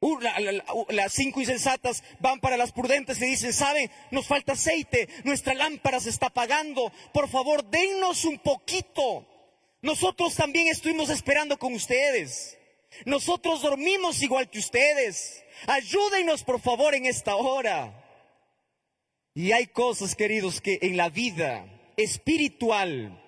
Uh, 0.00 0.18
las 0.90 1.12
cinco 1.12 1.40
insensatas 1.40 2.04
van 2.20 2.38
para 2.38 2.56
las 2.56 2.70
prudentes 2.70 3.20
y 3.20 3.26
dicen, 3.26 3.52
¿saben? 3.52 3.90
Nos 4.12 4.26
falta 4.26 4.52
aceite, 4.52 5.08
nuestra 5.24 5.54
lámpara 5.54 5.98
se 5.98 6.10
está 6.10 6.26
apagando, 6.26 6.92
por 7.12 7.28
favor, 7.28 7.64
dennos 7.64 8.24
un 8.24 8.38
poquito. 8.38 9.26
Nosotros 9.82 10.34
también 10.34 10.68
estuvimos 10.68 11.10
esperando 11.10 11.58
con 11.58 11.74
ustedes. 11.74 12.56
Nosotros 13.06 13.62
dormimos 13.62 14.22
igual 14.22 14.48
que 14.50 14.58
ustedes. 14.60 15.44
Ayúdenos, 15.66 16.44
por 16.44 16.60
favor, 16.60 16.94
en 16.94 17.06
esta 17.06 17.36
hora. 17.36 18.04
Y 19.34 19.52
hay 19.52 19.66
cosas, 19.66 20.14
queridos, 20.14 20.60
que 20.60 20.78
en 20.82 20.96
la 20.96 21.10
vida 21.10 21.66
espiritual 21.96 23.20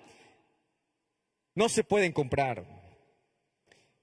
no 1.53 1.69
se 1.69 1.83
pueden 1.83 2.11
comprar. 2.11 2.80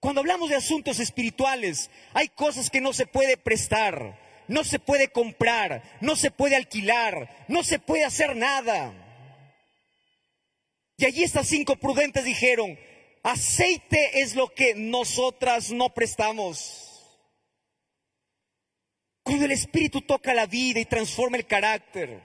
Cuando 0.01 0.21
hablamos 0.21 0.49
de 0.49 0.57
asuntos 0.57 1.01
espirituales, 1.01 1.91
hay 2.15 2.29
cosas 2.29 2.71
que 2.71 2.81
no 2.81 2.93
se 2.93 3.07
puede 3.07 3.37
prestar, 3.37 4.19
no 4.47 4.63
se 4.63 4.79
puede 4.79 5.09
comprar, 5.09 5.83
no 6.01 6.15
se 6.15 6.31
puede 6.31 6.55
alquilar, 6.55 7.47
no 7.49 7.65
se 7.65 7.79
puede 7.81 8.05
hacer 8.05 8.37
nada. 8.37 8.93
Y 10.97 11.05
allí 11.05 11.25
estas 11.25 11.49
cinco 11.49 11.77
prudentes 11.77 12.25
dijeron, 12.25 12.79
aceite 13.25 14.21
es 14.21 14.37
lo 14.37 14.49
que 14.49 14.75
nosotras 14.75 15.73
no 15.73 15.93
prestamos. 15.93 16.85
Cuando 19.25 19.45
el 19.45 19.53
Espíritu 19.53 20.01
toca 20.01 20.33
la 20.33 20.47
vida 20.47 20.81
y 20.81 20.85
transforma 20.85 21.37
el 21.37 21.47
carácter. 21.47 22.21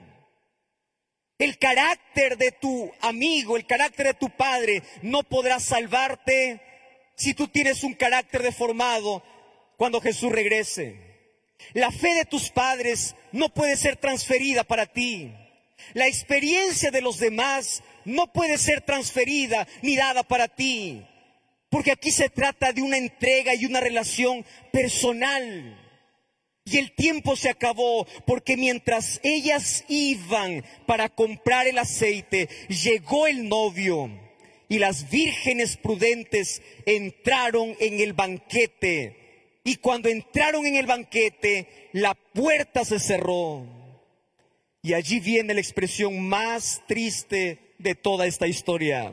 El 1.38 1.58
carácter 1.58 2.38
de 2.38 2.52
tu 2.52 2.90
amigo, 3.00 3.56
el 3.56 3.66
carácter 3.66 4.06
de 4.06 4.14
tu 4.14 4.30
padre 4.30 4.82
no 5.02 5.24
podrá 5.24 5.58
salvarte 5.58 6.73
si 7.16 7.34
tú 7.34 7.48
tienes 7.48 7.84
un 7.84 7.94
carácter 7.94 8.42
deformado 8.42 9.22
cuando 9.76 10.00
Jesús 10.00 10.32
regrese. 10.32 11.14
La 11.72 11.90
fe 11.90 12.14
de 12.14 12.24
tus 12.24 12.50
padres 12.50 13.14
no 13.32 13.48
puede 13.48 13.76
ser 13.76 13.96
transferida 13.96 14.64
para 14.64 14.86
ti. 14.86 15.32
La 15.92 16.06
experiencia 16.06 16.90
de 16.90 17.00
los 17.00 17.18
demás 17.18 17.82
no 18.04 18.32
puede 18.32 18.58
ser 18.58 18.80
transferida 18.82 19.66
ni 19.82 19.96
dada 19.96 20.22
para 20.22 20.48
ti. 20.48 21.06
Porque 21.70 21.92
aquí 21.92 22.10
se 22.10 22.28
trata 22.28 22.72
de 22.72 22.82
una 22.82 22.98
entrega 22.98 23.54
y 23.54 23.66
una 23.66 23.80
relación 23.80 24.44
personal. 24.72 25.80
Y 26.64 26.78
el 26.78 26.92
tiempo 26.92 27.36
se 27.36 27.50
acabó 27.50 28.06
porque 28.26 28.56
mientras 28.56 29.20
ellas 29.22 29.84
iban 29.88 30.64
para 30.86 31.08
comprar 31.08 31.66
el 31.66 31.78
aceite, 31.78 32.48
llegó 32.68 33.26
el 33.26 33.48
novio 33.48 34.23
y 34.68 34.78
las 34.78 35.10
vírgenes 35.10 35.76
prudentes 35.76 36.62
entraron 36.86 37.76
en 37.80 38.00
el 38.00 38.12
banquete. 38.12 39.60
Y 39.64 39.76
cuando 39.76 40.08
entraron 40.08 40.66
en 40.66 40.76
el 40.76 40.86
banquete, 40.86 41.88
la 41.92 42.14
puerta 42.14 42.84
se 42.84 42.98
cerró. 42.98 43.66
Y 44.82 44.92
allí 44.92 45.20
viene 45.20 45.54
la 45.54 45.60
expresión 45.60 46.20
más 46.28 46.82
triste 46.86 47.74
de 47.78 47.94
toda 47.94 48.26
esta 48.26 48.46
historia. 48.46 49.12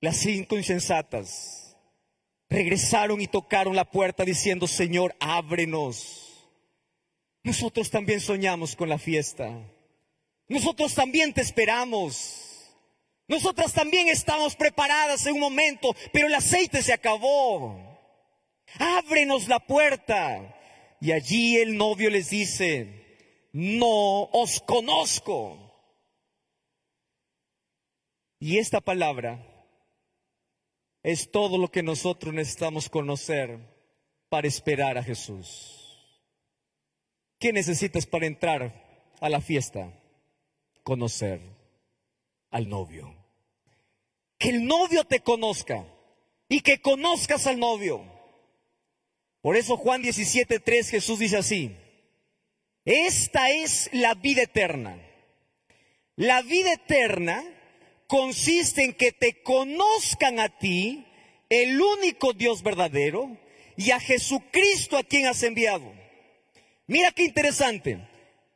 Las 0.00 0.16
cinco 0.16 0.56
insensatas 0.56 1.76
regresaron 2.50 3.20
y 3.20 3.28
tocaron 3.28 3.76
la 3.76 3.88
puerta 3.88 4.24
diciendo, 4.24 4.66
Señor, 4.66 5.14
ábrenos. 5.20 6.48
Nosotros 7.44 7.90
también 7.90 8.20
soñamos 8.20 8.74
con 8.74 8.88
la 8.88 8.98
fiesta. 8.98 9.58
Nosotros 10.48 10.94
también 10.94 11.32
te 11.32 11.40
esperamos. 11.40 12.51
Nosotras 13.28 13.72
también 13.72 14.08
estamos 14.08 14.56
preparadas 14.56 15.26
en 15.26 15.34
un 15.34 15.40
momento, 15.40 15.94
pero 16.12 16.26
el 16.26 16.34
aceite 16.34 16.82
se 16.82 16.92
acabó. 16.92 17.78
Ábrenos 18.78 19.48
la 19.48 19.60
puerta. 19.60 20.58
Y 21.00 21.12
allí 21.12 21.56
el 21.56 21.76
novio 21.76 22.10
les 22.10 22.30
dice, 22.30 23.48
no 23.52 24.24
os 24.24 24.60
conozco. 24.60 25.58
Y 28.38 28.58
esta 28.58 28.80
palabra 28.80 29.46
es 31.02 31.30
todo 31.30 31.58
lo 31.58 31.70
que 31.70 31.82
nosotros 31.82 32.34
necesitamos 32.34 32.88
conocer 32.88 33.58
para 34.28 34.48
esperar 34.48 34.98
a 34.98 35.02
Jesús. 35.02 35.78
¿Qué 37.38 37.52
necesitas 37.52 38.06
para 38.06 38.26
entrar 38.26 39.10
a 39.20 39.28
la 39.28 39.40
fiesta? 39.40 39.92
Conocer 40.84 41.61
al 42.52 42.68
novio. 42.68 43.12
Que 44.38 44.50
el 44.50 44.64
novio 44.64 45.04
te 45.04 45.20
conozca 45.20 45.84
y 46.48 46.60
que 46.60 46.80
conozcas 46.80 47.48
al 47.48 47.58
novio. 47.58 48.04
Por 49.40 49.56
eso 49.56 49.76
Juan 49.76 50.02
17:3 50.02 50.88
Jesús 50.88 51.18
dice 51.18 51.38
así: 51.38 51.74
Esta 52.84 53.50
es 53.50 53.90
la 53.92 54.14
vida 54.14 54.42
eterna. 54.42 54.96
La 56.14 56.42
vida 56.42 56.74
eterna 56.74 57.42
consiste 58.06 58.84
en 58.84 58.92
que 58.92 59.10
te 59.12 59.42
conozcan 59.42 60.38
a 60.38 60.50
ti, 60.58 61.06
el 61.48 61.80
único 61.80 62.34
Dios 62.34 62.62
verdadero, 62.62 63.36
y 63.76 63.90
a 63.90 63.98
Jesucristo 63.98 64.98
a 64.98 65.02
quien 65.02 65.26
has 65.26 65.42
enviado. 65.42 65.92
Mira 66.86 67.10
qué 67.12 67.24
interesante. 67.24 68.06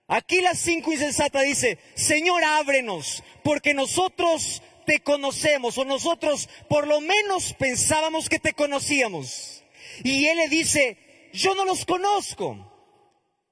Aquí 0.09 0.41
las 0.41 0.59
cinco 0.59 0.93
insensatas 0.93 1.43
dice, 1.43 1.79
Señor, 1.95 2.45
ábrenos, 2.45 3.25
porque 3.43 3.75
nosotros 3.75 4.63
te 4.87 5.01
conocemos, 5.01 5.77
o 5.79 5.85
nosotros 5.85 6.49
por 6.69 6.87
lo 6.87 7.01
menos 7.01 7.55
pensábamos 7.55 8.29
que 8.29 8.39
te 8.39 8.53
conocíamos. 8.53 9.65
Y 10.05 10.27
él 10.27 10.39
le 10.39 10.49
dice, 10.49 10.97
yo 11.33 11.55
no 11.55 11.65
los 11.65 11.85
conozco. 11.85 12.73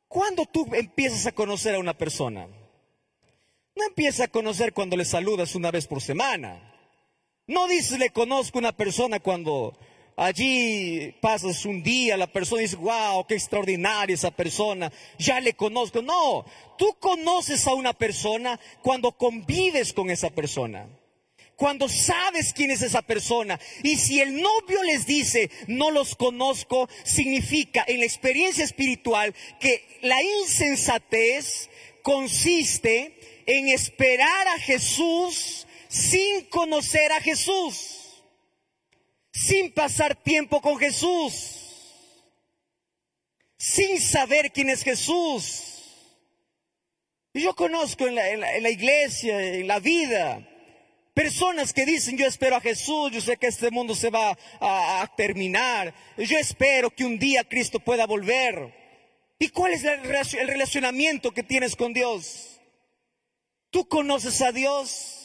¿Cuándo 0.07 0.47
tú 0.47 0.69
empiezas 0.73 1.27
a 1.27 1.33
conocer 1.33 1.75
a 1.75 1.81
una 1.81 1.99
persona? 1.99 2.47
No 3.75 3.85
empieza 3.85 4.25
a 4.25 4.29
conocer 4.29 4.73
cuando 4.73 4.97
le 4.97 5.05
saludas 5.05 5.57
una 5.57 5.73
vez 5.73 5.89
por 5.89 6.01
semana. 6.01 6.73
No 7.49 7.67
dices 7.67 7.99
le 7.99 8.11
conozco 8.11 8.59
a 8.59 8.61
una 8.61 8.77
persona 8.77 9.19
cuando 9.19 9.77
allí 10.17 11.15
pasas 11.21 11.65
un 11.65 11.83
día, 11.83 12.17
la 12.17 12.27
persona 12.27 12.63
dice, 12.63 12.77
wow, 12.77 13.27
qué 13.27 13.35
extraordinaria 13.35 14.15
esa 14.15 14.31
persona, 14.31 14.93
ya 15.19 15.41
le 15.41 15.55
conozco. 15.55 16.03
No, 16.03 16.45
tú 16.79 16.97
conoces 17.01 17.67
a 17.67 17.75
una 17.75 17.93
persona 17.93 18.59
cuando 18.83 19.13
convives 19.13 19.93
con 19.93 20.11
esa 20.11 20.31
persona. 20.31 20.87
Cuando 21.57 21.89
sabes 21.89 22.53
quién 22.53 22.73
es 22.73 22.83
esa 22.83 23.03
persona. 23.03 23.61
Y 23.85 23.97
si 23.97 24.21
el 24.21 24.43
novio 24.43 24.83
les 24.83 25.07
dice, 25.07 25.51
no 25.69 25.93
los 25.93 26.17
conozco, 26.17 26.89
significa 27.05 27.85
en 27.87 28.01
la 28.01 28.07
experiencia 28.07 28.65
espiritual 28.65 29.33
que 29.61 29.87
la 30.03 30.21
insensatez 30.41 31.71
consiste 32.03 33.45
en 33.47 33.69
esperar 33.69 34.49
a 34.49 34.59
Jesús 34.59 35.67
sin 35.89 36.45
conocer 36.47 37.13
a 37.13 37.21
Jesús, 37.21 38.04
sin 39.35 39.73
pasar 39.73 40.15
tiempo 40.15 40.61
con 40.61 40.79
Jesús, 40.79 41.51
sin 43.59 44.01
saber 44.01 44.53
quién 44.53 44.71
es 44.71 44.83
Jesús. 44.83 45.73
Yo 47.35 47.57
conozco 47.57 48.07
en 48.07 48.15
la, 48.15 48.71
iglesia, 48.71 49.43
en 49.43 49.67
la 49.67 49.81
vida, 49.81 50.49
Personas 51.15 51.73
que 51.73 51.87
dicen, 51.87 52.19
yo 52.19 52.27
espero 52.27 52.57
a 52.57 52.61
Jesús, 52.61 53.13
yo 53.13 53.21
sé 53.21 53.37
que 53.37 53.47
este 53.47 53.71
mundo 53.71 53.95
se 53.95 54.11
va 54.11 54.37
a, 54.59 55.01
a, 55.01 55.15
terminar, 55.15 55.95
yo 56.17 56.37
espero 56.37 56.91
que 56.91 57.05
un 57.05 57.21
día 57.21 57.45
Cristo 57.45 57.79
pueda 57.79 58.05
volver. 58.05 58.75
¿Y 59.39 59.49
cuál 59.51 59.75
es 59.75 59.85
el 59.85 60.49
relacionamiento 60.49 61.31
que 61.31 61.45
tienes 61.45 61.77
con 61.77 61.93
Dios? 61.93 62.61
¿Tú 63.71 63.87
conoces 63.87 64.43
a 64.43 64.51
Dios? 64.51 65.24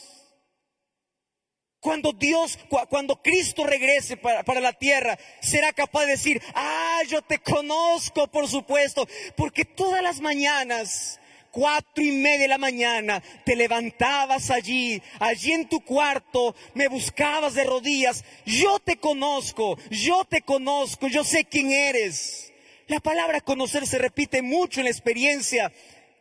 Cuando 1.80 2.12
Dios, 2.12 2.58
cuando 2.90 3.22
Cristo 3.22 3.64
regrese 3.64 4.16
para, 4.16 4.42
para, 4.42 4.60
la 4.60 4.74
tierra, 4.74 5.18
será 5.40 5.72
capaz 5.72 6.02
de 6.02 6.12
decir, 6.12 6.42
ah, 6.54 7.00
yo 7.08 7.22
te 7.22 7.38
conozco, 7.38 8.26
por 8.26 8.48
supuesto, 8.48 9.08
porque 9.34 9.64
todas 9.64 10.02
las 10.02 10.20
mañanas, 10.20 11.18
cuatro 11.50 12.04
y 12.04 12.12
media 12.12 12.40
de 12.40 12.48
la 12.48 12.58
mañana, 12.58 13.22
te 13.44 13.56
levantabas 13.56 14.50
allí, 14.50 15.00
allí 15.18 15.52
en 15.52 15.68
tu 15.68 15.80
cuarto, 15.80 16.54
me 16.74 16.88
buscabas 16.88 17.54
de 17.54 17.64
rodillas, 17.64 18.24
yo 18.44 18.78
te 18.78 18.96
conozco, 18.96 19.78
yo 19.90 20.24
te 20.24 20.42
conozco, 20.42 21.08
yo 21.08 21.24
sé 21.24 21.44
quién 21.46 21.70
eres. 21.72 22.52
La 22.88 23.00
palabra 23.00 23.40
conocer 23.40 23.86
se 23.86 23.98
repite 23.98 24.42
mucho 24.42 24.80
en 24.80 24.84
la 24.84 24.90
experiencia 24.90 25.72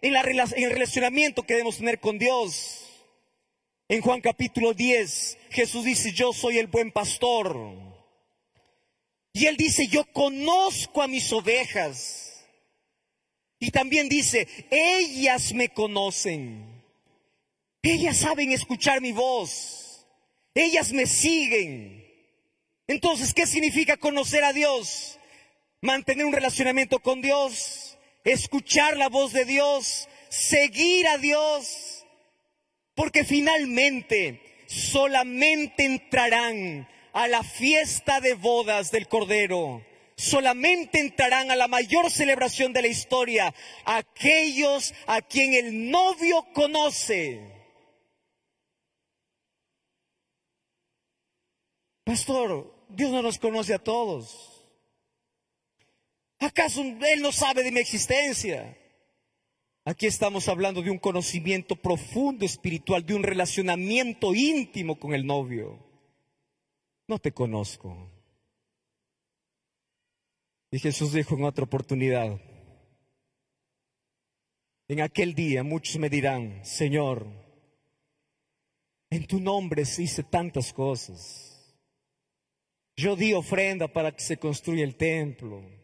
en, 0.01 0.15
el 0.15 0.71
relacionamiento 0.71 1.43
que 1.43 1.53
debemos 1.53 1.77
tener 1.77 1.99
con 1.99 2.17
Dios. 2.19 2.85
En 3.87 4.01
Juan 4.01 4.21
capítulo 4.21 4.73
10, 4.75 5.38
Jesús 5.49 5.85
dice, 5.85 6.11
yo 6.11 6.33
soy 6.33 6.57
el 6.57 6.67
buen 6.67 6.91
pastor. 6.91 7.55
Y 9.33 9.45
él 9.45 9.57
dice, 9.57 9.87
yo 9.87 10.05
conozco 10.11 11.01
a 11.01 11.07
mis 11.07 11.31
ovejas. 11.31 12.45
Y 13.59 13.71
también 13.71 14.09
dice, 14.09 14.47
ellas 14.69 15.53
me 15.53 15.69
conocen. 15.69 16.83
Ellas 17.81 18.17
saben 18.17 18.51
escuchar 18.51 19.01
mi 19.01 19.11
voz. 19.11 20.05
Ellas 20.53 20.91
me 20.91 21.05
siguen. 21.05 22.05
Entonces, 22.87 23.33
¿qué 23.33 23.45
significa 23.45 23.97
conocer 23.97 24.43
a 24.43 24.53
Dios? 24.53 25.19
Mantener 25.81 26.25
un 26.25 26.33
relacionamiento 26.33 26.99
con 26.99 27.21
Dios 27.21 27.89
escuchar 28.23 28.97
la 28.97 29.09
voz 29.09 29.33
de 29.33 29.45
Dios, 29.45 30.07
seguir 30.29 31.07
a 31.07 31.17
Dios, 31.17 32.05
porque 32.95 33.23
finalmente 33.23 34.41
solamente 34.69 35.83
entrarán 35.83 36.87
a 37.11 37.27
la 37.27 37.41
fiesta 37.43 38.21
de 38.21 38.35
bodas 38.35 38.91
del 38.91 39.07
Cordero. 39.07 39.83
Solamente 40.15 40.99
entrarán 40.99 41.49
a 41.49 41.55
la 41.55 41.67
mayor 41.67 42.11
celebración 42.11 42.71
de 42.71 42.83
la 42.83 42.87
historia 42.87 43.53
aquellos 43.83 44.93
a 45.07 45.21
quien 45.21 45.55
el 45.55 45.89
novio 45.89 46.45
conoce. 46.53 47.41
Pastor, 52.03 52.71
Dios 52.89 53.11
no 53.11 53.23
nos 53.23 53.39
conoce 53.39 53.73
a 53.73 53.79
todos. 53.79 54.67
¿Acaso 56.37 56.81
Él 56.81 57.21
no 57.21 57.31
sabe 57.31 57.63
de 57.63 57.71
mi 57.71 57.79
existencia? 57.79 58.78
Aquí 59.89 60.05
estamos 60.05 60.47
hablando 60.47 60.83
de 60.83 60.91
un 60.91 60.99
conocimiento 60.99 61.75
profundo 61.75 62.45
espiritual, 62.45 63.03
de 63.03 63.15
un 63.15 63.23
relacionamiento 63.23 64.35
íntimo 64.35 64.99
con 64.99 65.15
el 65.15 65.25
novio. 65.25 65.79
No 67.07 67.17
te 67.17 67.31
conozco. 67.31 68.07
Y 70.69 70.77
Jesús 70.77 71.11
dijo 71.11 71.35
en 71.35 71.43
otra 71.43 71.63
oportunidad, 71.63 72.39
en 74.87 75.01
aquel 75.01 75.33
día 75.33 75.63
muchos 75.63 75.97
me 75.97 76.11
dirán, 76.11 76.63
Señor, 76.63 77.25
en 79.09 79.25
tu 79.25 79.39
nombre 79.39 79.85
se 79.85 80.03
hice 80.03 80.21
tantas 80.21 80.71
cosas. 80.71 81.75
Yo 82.95 83.15
di 83.15 83.33
ofrenda 83.33 83.87
para 83.87 84.11
que 84.11 84.21
se 84.21 84.37
construya 84.37 84.83
el 84.83 84.95
templo. 84.95 85.78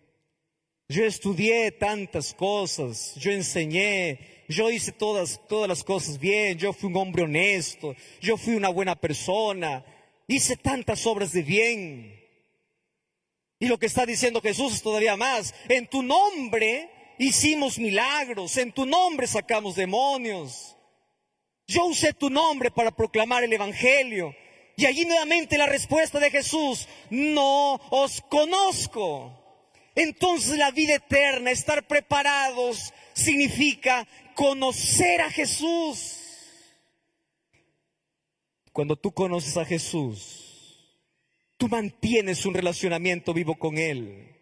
Yo 0.88 1.04
estudié 1.04 1.72
tantas 1.72 2.34
cosas, 2.34 3.16
yo 3.16 3.32
enseñé, 3.32 4.20
yo 4.48 4.70
hice 4.70 4.92
todas, 4.92 5.42
todas 5.48 5.68
las 5.68 5.84
cosas 5.84 6.20
bien, 6.20 6.60
yo 6.60 6.74
fui 6.74 6.90
un 6.90 6.98
hombre 6.98 7.24
honesto, 7.24 7.96
yo 8.22 8.38
fui 8.38 8.54
una 8.54 8.70
buena 8.70 8.96
persona, 8.96 9.84
hice 10.28 10.56
tantas 10.58 11.08
obras 11.08 11.32
de 11.32 11.42
bien. 11.42 12.24
Y 13.60 13.68
lo 13.68 13.80
que 13.80 13.88
está 13.88 14.06
diciendo 14.06 14.42
Jesús 14.42 14.74
es 14.76 14.82
todavía 14.84 15.16
más, 15.16 15.56
en 15.70 15.88
tu 15.88 16.04
nombre 16.04 16.92
hicimos 17.18 17.80
milagros, 17.80 18.56
en 18.58 18.72
tu 18.72 18.86
nombre 18.86 19.26
sacamos 19.26 19.76
demonios. 19.76 20.78
Yo 21.66 21.86
usé 21.86 22.14
tu 22.14 22.30
nombre 22.30 22.70
para 22.70 22.96
proclamar 22.96 23.44
el 23.44 23.54
Evangelio. 23.54 24.36
Y 24.78 24.86
allí 24.86 25.06
nuevamente 25.06 25.58
la 25.58 25.66
respuesta 25.66 26.20
de 26.20 26.30
Jesús, 26.30 26.88
no 27.10 27.76
os 27.90 28.22
conozco. 28.30 29.45
Entonces 29.96 30.58
la 30.58 30.72
vida 30.72 30.96
eterna, 30.96 31.52
estar 31.52 31.88
preparados, 31.88 32.94
significa 33.14 34.06
conocer 34.36 35.22
a 35.22 35.32
Jesús. 35.32 36.20
Cuando 38.74 38.98
tú 38.98 39.14
conoces 39.14 39.56
a 39.56 39.64
Jesús, 39.64 40.80
tú 41.58 41.70
mantienes 41.70 42.46
un 42.46 42.54
relacionamiento 42.54 43.34
vivo 43.34 43.58
con 43.58 43.78
Él. 43.78 44.36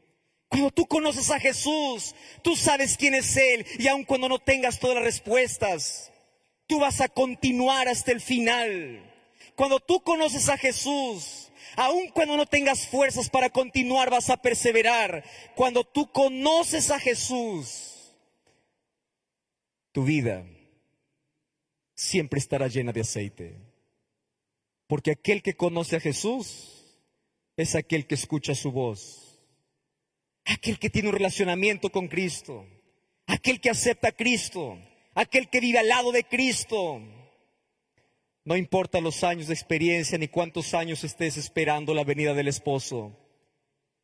Cuando 0.49 0.71
tú 0.71 0.87
conoces 0.87 1.29
a 1.29 1.39
Jesús, 1.39 2.15
tú 2.41 2.55
sabes 2.55 2.97
quién 2.97 3.13
es 3.13 3.37
Él 3.37 3.65
y 3.77 3.87
aun 3.87 4.03
cuando 4.03 4.29
no 4.29 4.39
tengas 4.39 4.79
todas 4.79 4.95
las 4.95 5.03
respuestas, 5.03 6.11
tú 6.65 6.79
vas 6.79 6.99
a 7.01 7.09
continuar 7.09 7.87
hasta 7.87 8.11
el 8.11 8.21
final. 8.21 9.11
Cuando 9.55 9.79
tú 9.79 10.01
conoces 10.01 10.49
a 10.49 10.57
Jesús, 10.57 11.51
aun 11.75 12.09
cuando 12.09 12.37
no 12.37 12.45
tengas 12.45 12.87
fuerzas 12.87 13.29
para 13.29 13.49
continuar, 13.49 14.09
vas 14.09 14.29
a 14.29 14.37
perseverar. 14.37 15.23
Cuando 15.55 15.83
tú 15.83 16.11
conoces 16.11 16.91
a 16.91 16.99
Jesús, 16.99 18.11
tu 19.91 20.03
vida 20.03 20.45
siempre 21.95 22.39
estará 22.39 22.67
llena 22.67 22.91
de 22.91 23.01
aceite. 23.01 23.55
Porque 24.87 25.11
aquel 25.11 25.41
que 25.41 25.55
conoce 25.55 25.95
a 25.95 25.99
Jesús 25.99 26.85
es 27.57 27.75
aquel 27.75 28.05
que 28.05 28.15
escucha 28.15 28.55
su 28.55 28.71
voz. 28.71 29.39
Aquel 30.45 30.77
que 30.77 30.89
tiene 30.89 31.09
un 31.09 31.15
relacionamiento 31.15 31.91
con 31.91 32.07
Cristo. 32.07 32.65
Aquel 33.25 33.61
que 33.61 33.69
acepta 33.69 34.09
a 34.09 34.11
Cristo. 34.11 34.77
Aquel 35.15 35.49
que 35.49 35.59
vive 35.59 35.79
al 35.79 35.87
lado 35.87 36.11
de 36.11 36.23
Cristo 36.25 37.01
no 38.45 38.57
importa 38.57 38.99
los 38.99 39.23
años 39.23 39.47
de 39.47 39.53
experiencia 39.53 40.17
ni 40.17 40.27
cuántos 40.27 40.73
años 40.73 41.03
estés 41.03 41.37
esperando 41.37 41.93
la 41.93 42.03
venida 42.03 42.33
del 42.33 42.49
esposo. 42.49 43.17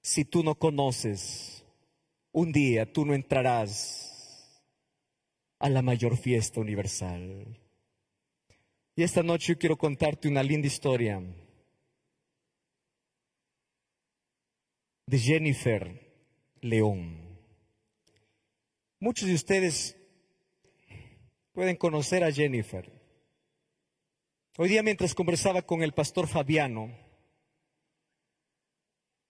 Si 0.02 0.24
tú 0.24 0.44
no 0.44 0.56
conoces, 0.56 1.66
un 2.32 2.52
día 2.52 2.92
tú 2.92 3.06
no 3.06 3.14
entrarás 3.14 4.64
a 5.60 5.70
la 5.70 5.82
mayor 5.82 6.16
fiesta 6.18 6.62
universal. 6.62 7.60
Y 8.96 9.04
esta 9.04 9.24
noche 9.24 9.54
yo 9.54 9.60
quiero 9.60 9.78
contarte 9.78 10.28
una 10.30 10.44
linda 10.44 10.68
historia 10.68 11.22
de 15.06 15.20
Jennifer 15.20 16.14
León. 16.62 17.18
Muchos 19.00 19.28
de 19.28 19.36
ustedes 19.36 19.98
pueden 21.52 21.76
conocer 21.76 22.24
a 22.24 22.32
Jennifer. 22.32 22.99
Hoy 24.62 24.68
día 24.68 24.84
mientras 24.84 25.16
conversaba 25.16 25.62
con 25.62 25.84
el 25.84 25.94
pastor 25.94 26.28
Fabiano, 26.28 26.92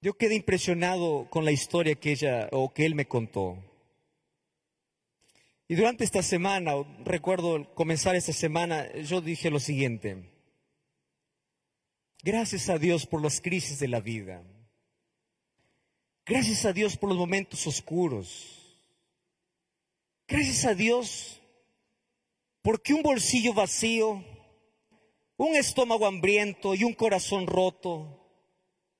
yo 0.02 0.18
quedé 0.18 0.34
impresionado 0.34 1.28
con 1.30 1.46
la 1.46 1.52
historia 1.52 1.94
que 1.94 2.13
ella 2.13 2.50
o 2.52 2.74
que 2.74 2.84
él 2.88 2.96
me 2.96 3.08
contó. 3.08 3.63
Y 5.68 5.76
durante 5.76 6.04
esta 6.04 6.24
semana, 6.24 6.72
recuerdo 7.06 7.72
comenzar 7.76 8.15
esta 8.15 8.34
semana, 8.34 8.92
yo 9.04 9.22
dije 9.22 9.52
lo 9.52 9.60
siguiente. 9.60 10.18
Gracias 12.24 12.68
a 12.68 12.80
Dios 12.80 13.06
por 13.06 13.22
las 13.22 13.39
crisis 13.39 13.78
de 13.78 13.88
la 13.88 14.00
vida. 14.00 14.42
Gracias 16.26 16.65
a 16.65 16.74
Dios 16.74 16.98
por 16.98 17.08
los 17.10 17.20
momentos 17.20 17.68
oscuros. 17.68 18.82
Gracias 20.28 20.65
a 20.65 20.74
Dios 20.74 21.39
porque 22.63 22.96
un 22.96 23.04
bolsillo 23.04 23.54
vacío 23.54 24.26
un 25.39 25.56
estómago 25.56 26.06
hambriento 26.06 26.75
y 26.75 26.84
un 26.84 26.93
corazón 26.93 27.47
roto 27.47 28.19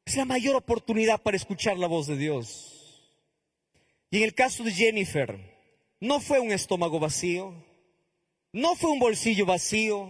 es 0.06 0.16
la 0.16 0.24
mayor 0.24 0.56
oportunidad 0.56 1.22
para 1.22 1.36
escuchar 1.36 1.78
la 1.78 1.88
voz 1.88 2.08
de 2.08 2.16
Dios. 2.16 3.14
Y 4.10 4.20
en 4.20 4.24
el 4.24 4.34
caso 4.34 4.64
de 4.64 4.72
Jennifer, 4.72 5.38
no 6.00 6.22
fue 6.22 6.40
un 6.40 6.52
estómago 6.52 6.98
vacío, 6.98 7.54
no 8.54 8.76
fue 8.76 8.90
un 8.90 9.00
bolsillo 9.00 9.46
vacío, 9.46 10.10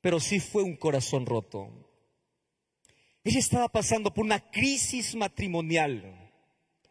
pero 0.00 0.18
sí 0.18 0.40
fue 0.40 0.62
un 0.62 0.76
corazón 0.76 1.26
roto. 1.26 1.68
Ella 3.22 3.38
estaba 3.38 3.68
pasando 3.68 4.14
por 4.14 4.24
una 4.24 4.50
crisis 4.50 5.14
matrimonial, 5.14 6.32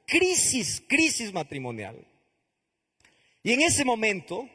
crisis, 0.05 0.83
crisis 0.87 1.33
matrimonial. 1.33 2.07
Y 3.41 3.53
en 3.53 3.61
ese 3.61 3.83
momento, 3.83 4.47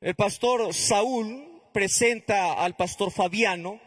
el 0.00 0.14
pastor 0.14 0.72
Saúl 0.72 1.47
presenta 1.78 2.54
al 2.54 2.74
pastor 2.74 3.12
Fabiano. 3.12 3.80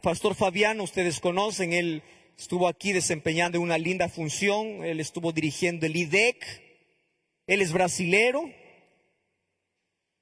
Pastor 0.00 0.34
Fabiano, 0.34 0.82
ustedes 0.82 1.20
conocen, 1.20 1.74
él 1.74 2.02
estuvo 2.38 2.66
aquí 2.66 2.94
desempeñando 2.94 3.60
una 3.60 3.76
linda 3.76 4.08
función, 4.08 4.82
él 4.82 4.98
estuvo 4.98 5.30
dirigiendo 5.30 5.84
el 5.84 5.94
IDEC, 5.94 6.42
él 7.46 7.60
es 7.60 7.70
brasilero. 7.70 8.50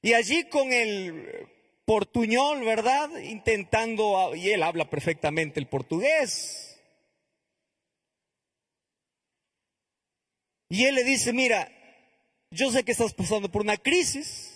Y 0.02 0.14
allí 0.14 0.48
con 0.48 0.72
el 0.72 1.46
portuñol, 1.84 2.64
¿verdad? 2.64 3.08
Intentando, 3.20 4.34
y 4.34 4.50
él 4.50 4.64
habla 4.64 4.90
perfectamente 4.90 5.60
el 5.60 5.68
portugués. 5.68 6.76
Y 10.68 10.86
él 10.86 10.96
le 10.96 11.04
dice, 11.04 11.32
mira, 11.32 11.70
yo 12.50 12.72
sé 12.72 12.82
que 12.82 12.90
estás 12.90 13.14
pasando 13.14 13.48
por 13.48 13.62
una 13.62 13.76
crisis, 13.76 14.55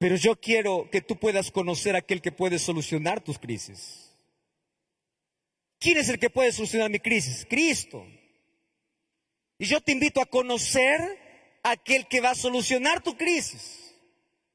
pero 0.00 0.16
yo 0.16 0.40
quiero 0.40 0.88
que 0.90 1.02
tú 1.02 1.16
puedas 1.16 1.50
conocer 1.50 1.94
a 1.94 1.98
aquel 1.98 2.22
que 2.22 2.32
puede 2.32 2.58
solucionar 2.58 3.20
tus 3.20 3.38
crisis. 3.38 4.10
¿Quién 5.78 5.98
es 5.98 6.08
el 6.08 6.18
que 6.18 6.30
puede 6.30 6.52
solucionar 6.52 6.88
mi 6.88 7.00
crisis? 7.00 7.46
Cristo. 7.46 8.06
Y 9.58 9.66
yo 9.66 9.82
te 9.82 9.92
invito 9.92 10.22
a 10.22 10.24
conocer 10.24 11.18
a 11.62 11.72
aquel 11.72 12.06
que 12.06 12.22
va 12.22 12.30
a 12.30 12.34
solucionar 12.34 13.02
tu 13.02 13.14
crisis. 13.18 13.94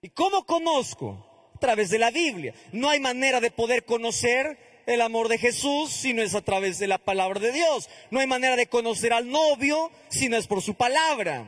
¿Y 0.02 0.10
cómo 0.10 0.48
conozco? 0.48 1.52
A 1.54 1.60
través 1.60 1.92
de 1.92 2.00
la 2.00 2.10
Biblia. 2.10 2.56
No 2.72 2.90
hay 2.90 3.00
manera 3.00 3.40
de 3.40 3.52
poder 3.52 3.86
conocer 3.86 4.58
el 4.88 5.00
amor 5.00 5.28
de 5.28 5.38
Jesús 5.38 5.92
si 5.92 6.16
no 6.16 6.24
es 6.24 6.34
a 6.34 6.42
través 6.42 6.80
de 6.80 6.88
la 6.88 6.98
palabra 6.98 7.40
de 7.40 7.52
Dios. 7.52 7.88
No 8.10 8.20
hay 8.20 8.26
manera 8.26 8.56
de 8.56 8.66
conocer 8.66 9.14
al 9.14 9.30
novio 9.30 9.92
si 10.10 10.28
no 10.28 10.38
es 10.38 10.48
por 10.48 10.64
su 10.64 10.74
palabra. 10.74 11.46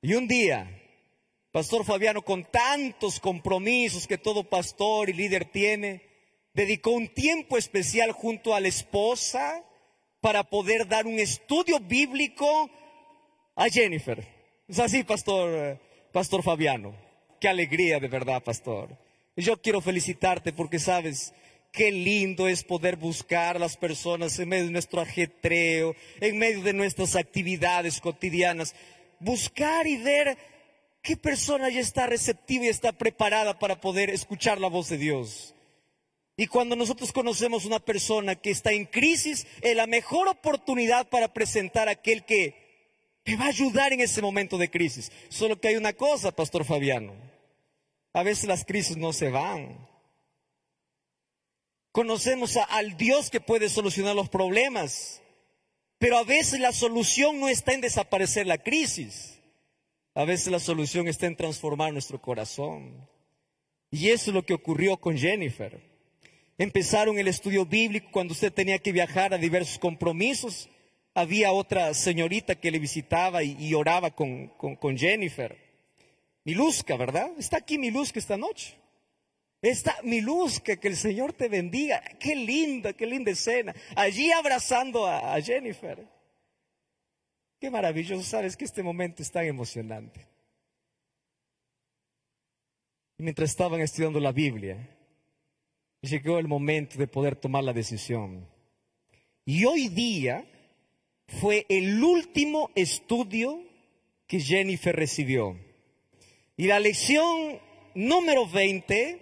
Y 0.00 0.14
un 0.14 0.26
día 0.26 0.79
Pastor 1.52 1.84
Fabiano, 1.84 2.22
con 2.22 2.44
tantos 2.44 3.18
compromisos 3.18 4.06
que 4.06 4.18
todo 4.18 4.44
pastor 4.44 5.10
y 5.10 5.14
líder 5.14 5.46
tiene, 5.46 6.00
dedicó 6.54 6.92
un 6.92 7.08
tiempo 7.08 7.58
especial 7.58 8.12
junto 8.12 8.54
a 8.54 8.60
la 8.60 8.68
esposa 8.68 9.64
para 10.20 10.44
poder 10.44 10.86
dar 10.86 11.06
un 11.06 11.18
estudio 11.18 11.80
bíblico 11.80 12.70
a 13.56 13.68
Jennifer. 13.68 14.24
Es 14.68 14.78
así, 14.78 15.02
pastor, 15.02 15.80
pastor 16.12 16.44
Fabiano. 16.44 16.94
Qué 17.40 17.48
alegría 17.48 17.98
de 17.98 18.06
verdad, 18.06 18.44
pastor. 18.44 18.96
Yo 19.34 19.60
quiero 19.60 19.80
felicitarte 19.80 20.52
porque 20.52 20.78
sabes 20.78 21.34
qué 21.72 21.90
lindo 21.90 22.46
es 22.46 22.62
poder 22.62 22.94
buscar 22.94 23.56
a 23.56 23.60
las 23.60 23.76
personas 23.76 24.38
en 24.38 24.48
medio 24.50 24.66
de 24.66 24.72
nuestro 24.72 25.00
ajetreo, 25.00 25.96
en 26.20 26.38
medio 26.38 26.62
de 26.62 26.74
nuestras 26.74 27.16
actividades 27.16 28.00
cotidianas. 28.00 28.76
Buscar 29.18 29.88
y 29.88 29.96
ver 29.96 30.38
¿Qué 31.02 31.16
persona 31.16 31.70
ya 31.70 31.80
está 31.80 32.06
receptiva 32.06 32.66
y 32.66 32.68
está 32.68 32.92
preparada 32.92 33.58
para 33.58 33.80
poder 33.80 34.10
escuchar 34.10 34.60
la 34.60 34.68
voz 34.68 34.88
de 34.90 34.98
Dios? 34.98 35.54
Y 36.36 36.46
cuando 36.46 36.76
nosotros 36.76 37.12
conocemos 37.12 37.64
una 37.64 37.80
persona 37.80 38.34
que 38.34 38.50
está 38.50 38.72
en 38.72 38.86
crisis, 38.86 39.46
es 39.62 39.76
la 39.76 39.86
mejor 39.86 40.28
oportunidad 40.28 41.08
para 41.08 41.32
presentar 41.32 41.88
a 41.88 41.92
aquel 41.92 42.24
que, 42.24 42.54
va 43.38 43.44
a 43.44 43.48
ayudar 43.48 43.92
en 43.92 44.00
ese 44.00 44.22
momento 44.22 44.58
de 44.58 44.70
crisis. 44.70 45.12
Solo 45.28 45.60
que 45.60 45.68
hay 45.68 45.76
una 45.76 45.92
cosa, 45.92 46.32
Pastor 46.32 46.64
Fabiano. 46.64 47.14
A 48.12 48.22
veces 48.22 48.46
las 48.46 48.64
crisis 48.64 48.96
no 48.96 49.12
se 49.12 49.30
van. 49.30 49.86
Conocemos 51.92 52.56
al 52.56 52.96
Dios 52.96 53.30
que 53.30 53.40
puede 53.40 53.68
solucionar 53.68 54.16
los 54.16 54.28
problemas, 54.28 55.22
Pero 55.98 56.16
a 56.16 56.24
veces 56.24 56.58
la 56.58 56.72
solución 56.72 57.38
no 57.38 57.50
está 57.50 57.74
en 57.74 57.82
desaparecer 57.82 58.46
la 58.46 58.56
crisis. 58.56 59.39
A 60.14 60.24
veces 60.24 60.48
la 60.48 60.58
solución 60.58 61.06
está 61.06 61.26
en 61.26 61.36
transformar 61.36 61.92
nuestro 61.92 62.20
corazón. 62.20 63.08
Y 63.90 64.08
eso 64.08 64.30
es 64.30 64.34
lo 64.34 64.44
que 64.44 64.54
ocurrió 64.54 64.96
con 64.96 65.16
Jennifer. 65.16 65.80
Empezaron 66.58 67.18
el 67.18 67.28
estudio 67.28 67.64
bíblico 67.64 68.08
cuando 68.12 68.32
usted 68.32 68.52
tenía 68.52 68.78
que 68.78 68.92
viajar 68.92 69.32
a 69.32 69.38
diversos 69.38 69.78
compromisos. 69.78 70.68
Había 71.14 71.52
otra 71.52 71.94
señorita 71.94 72.54
que 72.54 72.70
le 72.70 72.78
visitaba 72.78 73.42
y, 73.42 73.72
oraba 73.74 74.10
con, 74.10 74.48
con, 74.48 74.98
Jennifer. 74.98 75.56
Miluska, 76.44 76.96
¿verdad? 76.96 77.30
Está 77.38 77.58
aquí 77.58 77.78
Miluska 77.78 78.18
esta 78.18 78.36
noche. 78.36 78.74
Está 79.62 79.96
Miluska, 80.02 80.76
que 80.76 80.88
el 80.88 80.96
Señor 80.96 81.32
te 81.32 81.48
bendiga. 81.48 82.02
Qué 82.18 82.34
linda, 82.34 82.92
qué 82.92 83.06
linda 83.06 83.30
escena. 83.30 83.74
Allí 83.94 84.30
abrazando 84.32 85.06
a 85.06 85.40
Jennifer. 85.40 86.06
Qué 87.60 87.70
maravilloso, 87.70 88.22
sabes 88.22 88.56
que 88.56 88.64
este 88.64 88.82
momento 88.82 89.22
es 89.22 89.30
tan 89.30 89.44
emocionante. 89.44 90.26
Y 93.18 93.22
mientras 93.22 93.50
estaban 93.50 93.82
estudiando 93.82 94.18
la 94.18 94.32
Biblia, 94.32 94.88
llegó 96.00 96.38
el 96.38 96.48
momento 96.48 96.96
de 96.96 97.06
poder 97.06 97.36
tomar 97.36 97.62
la 97.62 97.74
decisión. 97.74 98.48
Y 99.44 99.66
hoy 99.66 99.88
día 99.88 100.46
fue 101.28 101.66
el 101.68 102.02
último 102.02 102.70
estudio 102.74 103.62
que 104.26 104.40
Jennifer 104.40 104.96
recibió. 104.96 105.58
Y 106.56 106.66
la 106.66 106.80
lección 106.80 107.58
número 107.94 108.48
20 108.48 109.20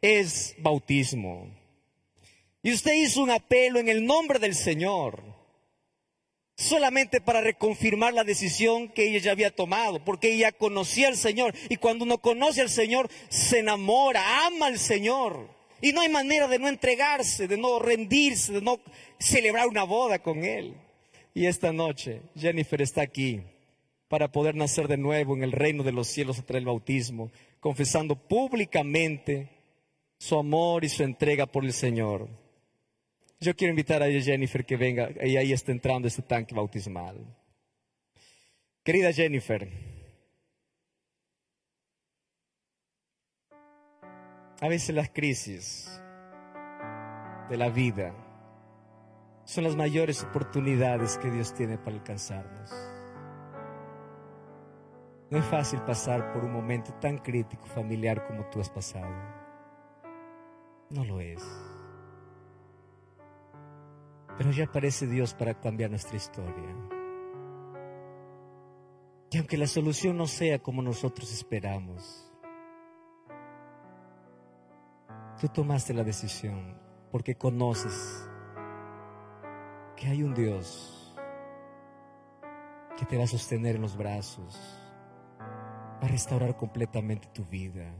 es 0.00 0.54
bautismo. 0.58 1.48
Y 2.62 2.72
usted 2.72 2.94
hizo 2.94 3.22
un 3.22 3.30
apelo 3.30 3.78
en 3.78 3.90
el 3.90 4.06
nombre 4.06 4.38
del 4.38 4.54
Señor, 4.54 5.33
solamente 6.56 7.20
para 7.20 7.40
reconfirmar 7.40 8.14
la 8.14 8.24
decisión 8.24 8.88
que 8.88 9.08
ella 9.08 9.18
ya 9.18 9.32
había 9.32 9.54
tomado, 9.54 10.04
porque 10.04 10.32
ella 10.32 10.52
conocía 10.52 11.08
al 11.08 11.16
Señor. 11.16 11.54
Y 11.68 11.76
cuando 11.76 12.04
uno 12.04 12.18
conoce 12.18 12.60
al 12.60 12.70
Señor, 12.70 13.10
se 13.28 13.60
enamora, 13.60 14.46
ama 14.46 14.66
al 14.66 14.78
Señor. 14.78 15.48
Y 15.80 15.92
no 15.92 16.00
hay 16.00 16.08
manera 16.08 16.48
de 16.48 16.58
no 16.58 16.68
entregarse, 16.68 17.48
de 17.48 17.56
no 17.56 17.78
rendirse, 17.78 18.52
de 18.52 18.62
no 18.62 18.80
celebrar 19.18 19.68
una 19.68 19.84
boda 19.84 20.20
con 20.20 20.44
Él. 20.44 20.74
Y 21.34 21.46
esta 21.46 21.72
noche 21.72 22.22
Jennifer 22.36 22.80
está 22.80 23.02
aquí 23.02 23.42
para 24.08 24.30
poder 24.30 24.54
nacer 24.54 24.86
de 24.86 24.96
nuevo 24.96 25.34
en 25.34 25.42
el 25.42 25.52
reino 25.52 25.82
de 25.82 25.92
los 25.92 26.06
cielos 26.06 26.38
a 26.38 26.42
través 26.42 26.60
del 26.60 26.66
bautismo, 26.66 27.30
confesando 27.58 28.14
públicamente 28.14 29.48
su 30.18 30.38
amor 30.38 30.84
y 30.84 30.88
su 30.88 31.02
entrega 31.02 31.46
por 31.46 31.64
el 31.64 31.72
Señor. 31.72 32.28
Yo 33.44 33.54
quiero 33.54 33.72
invitar 33.72 34.02
a 34.02 34.06
Jennifer 34.06 34.64
que 34.64 34.78
venga, 34.78 35.10
y 35.22 35.36
ahí 35.36 35.52
está 35.52 35.70
entrando 35.70 36.08
este 36.08 36.22
tanque 36.22 36.54
bautismal. 36.54 37.18
Querida 38.82 39.12
Jennifer, 39.12 39.68
a 44.62 44.66
veces 44.66 44.94
las 44.94 45.10
crisis 45.10 46.00
de 47.50 47.56
la 47.58 47.68
vida 47.68 48.14
son 49.44 49.64
las 49.64 49.76
mayores 49.76 50.22
oportunidades 50.22 51.18
que 51.18 51.30
Dios 51.30 51.52
tiene 51.52 51.76
para 51.76 51.96
alcanzarnos. 51.96 52.70
No 55.28 55.36
es 55.36 55.44
fácil 55.44 55.82
pasar 55.82 56.32
por 56.32 56.44
un 56.44 56.52
momento 56.52 56.94
tan 56.94 57.18
crítico 57.18 57.66
familiar 57.66 58.26
como 58.26 58.48
tú 58.48 58.62
has 58.62 58.70
pasado. 58.70 59.14
No 60.88 61.04
lo 61.04 61.20
es. 61.20 61.42
Pero 64.36 64.50
ya 64.50 64.64
aparece 64.64 65.06
Dios 65.06 65.34
para 65.34 65.54
cambiar 65.60 65.90
nuestra 65.90 66.16
historia. 66.16 66.74
Y 69.30 69.38
aunque 69.38 69.56
la 69.56 69.66
solución 69.66 70.16
no 70.16 70.26
sea 70.26 70.60
como 70.60 70.82
nosotros 70.82 71.32
esperamos, 71.32 72.30
tú 75.40 75.48
tomaste 75.48 75.92
la 75.92 76.04
decisión 76.04 76.78
porque 77.10 77.34
conoces 77.34 78.28
que 79.96 80.06
hay 80.06 80.22
un 80.22 80.34
Dios 80.34 81.14
que 82.96 83.04
te 83.04 83.16
va 83.16 83.24
a 83.24 83.28
sostener 83.28 83.76
en 83.76 83.82
los 83.82 83.96
brazos, 83.96 84.56
va 85.40 86.06
a 86.06 86.08
restaurar 86.08 86.56
completamente 86.56 87.28
tu 87.28 87.44
vida. 87.44 87.92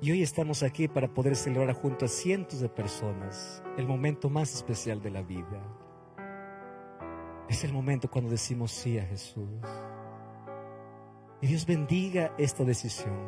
Y 0.00 0.12
hoy 0.12 0.22
estamos 0.22 0.62
aquí 0.62 0.86
para 0.86 1.08
poder 1.08 1.34
celebrar 1.34 1.74
junto 1.74 2.04
a 2.04 2.08
cientos 2.08 2.60
de 2.60 2.68
personas 2.68 3.64
el 3.76 3.88
momento 3.88 4.30
más 4.30 4.54
especial 4.54 5.02
de 5.02 5.10
la 5.10 5.22
vida. 5.22 5.60
Es 7.48 7.64
el 7.64 7.72
momento 7.72 8.08
cuando 8.08 8.30
decimos 8.30 8.70
sí 8.70 8.96
a 8.96 9.04
Jesús. 9.04 9.48
Y 11.40 11.48
Dios 11.48 11.66
bendiga 11.66 12.32
esta 12.38 12.62
decisión. 12.62 13.18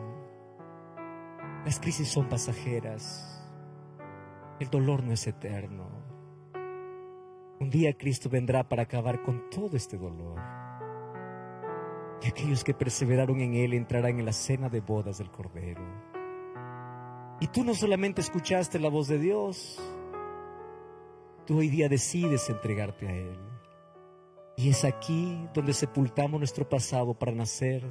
Las 1.65 1.81
crisis 1.81 2.07
son 2.07 2.29
pasajeras. 2.29 3.45
El 4.61 4.71
dolor 4.71 5.03
no 5.03 5.13
es 5.13 5.27
eterno. 5.27 5.89
Un 7.59 7.69
día 7.69 7.99
Cristo 7.99 8.31
vendrá 8.31 8.69
para 8.69 8.85
acabar 8.85 9.23
con 9.23 9.51
todo 9.51 9.77
este 9.77 9.99
dolor. 9.99 10.39
Y 12.23 12.29
aquellos 12.29 12.63
que 12.63 12.75
perseveraron 12.75 13.41
en 13.41 13.55
Él 13.55 13.75
entrarán 13.75 14.21
en 14.21 14.25
la 14.25 14.33
cena 14.33 14.69
de 14.69 14.81
bodas 14.81 15.19
del 15.19 15.33
Cordero. 15.33 16.10
Y 17.41 17.47
tú 17.47 17.65
no 17.65 17.75
solamente 17.75 18.21
escuchaste 18.21 18.79
la 18.79 18.91
voz 18.91 19.09
de 19.09 19.19
Dios, 19.19 19.81
tú 21.47 21.59
hoy 21.59 21.69
día 21.69 21.89
decides 21.89 22.51
entregarte 22.51 23.09
a 23.09 23.17
Él. 23.17 23.39
Y 24.57 24.69
es 24.69 24.85
aquí 24.85 25.49
donde 25.55 25.73
sepultamos 25.73 26.39
nuestro 26.39 26.69
pasado 26.69 27.15
para 27.15 27.33
nacer 27.33 27.83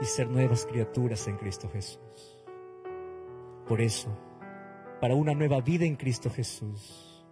y 0.00 0.04
ser 0.04 0.28
nuevas 0.28 0.66
criaturas 0.66 1.28
en 1.28 1.36
Cristo 1.36 1.70
Jesús. 1.72 2.44
Por 3.68 3.80
eso, 3.80 4.08
para 5.00 5.14
una 5.14 5.32
nueva 5.32 5.60
vida 5.60 5.84
en 5.84 5.94
Cristo 5.94 6.30
Jesús, 6.30 7.24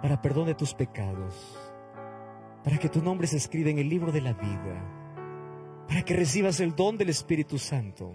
para 0.00 0.22
perdón 0.22 0.46
de 0.46 0.54
tus 0.54 0.74
pecados, 0.74 1.58
para 2.62 2.78
que 2.78 2.88
tu 2.88 3.02
nombre 3.02 3.26
se 3.26 3.36
escriba 3.36 3.70
en 3.70 3.80
el 3.80 3.88
libro 3.88 4.12
de 4.12 4.20
la 4.20 4.32
vida, 4.32 5.84
para 5.88 6.02
que 6.02 6.14
recibas 6.14 6.60
el 6.60 6.76
don 6.76 6.96
del 6.96 7.08
Espíritu 7.08 7.58
Santo, 7.58 8.14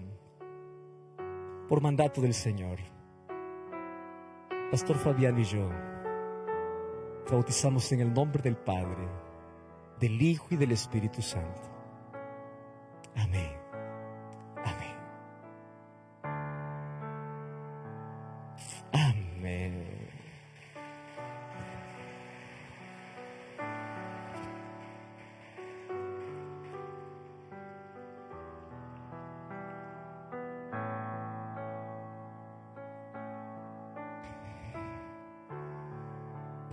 por 1.72 1.80
mandato 1.80 2.20
del 2.20 2.34
Señor. 2.34 2.78
Pastor 4.70 4.98
Fabián 4.98 5.38
y 5.40 5.44
yo 5.44 5.70
bautizamos 7.30 7.90
en 7.92 8.00
el 8.00 8.12
nombre 8.12 8.42
del 8.42 8.58
Padre, 8.58 9.08
del 9.98 10.20
Hijo 10.20 10.48
y 10.50 10.56
del 10.56 10.72
Espíritu 10.72 11.22
Santo. 11.22 11.62
Amén. 13.16 13.61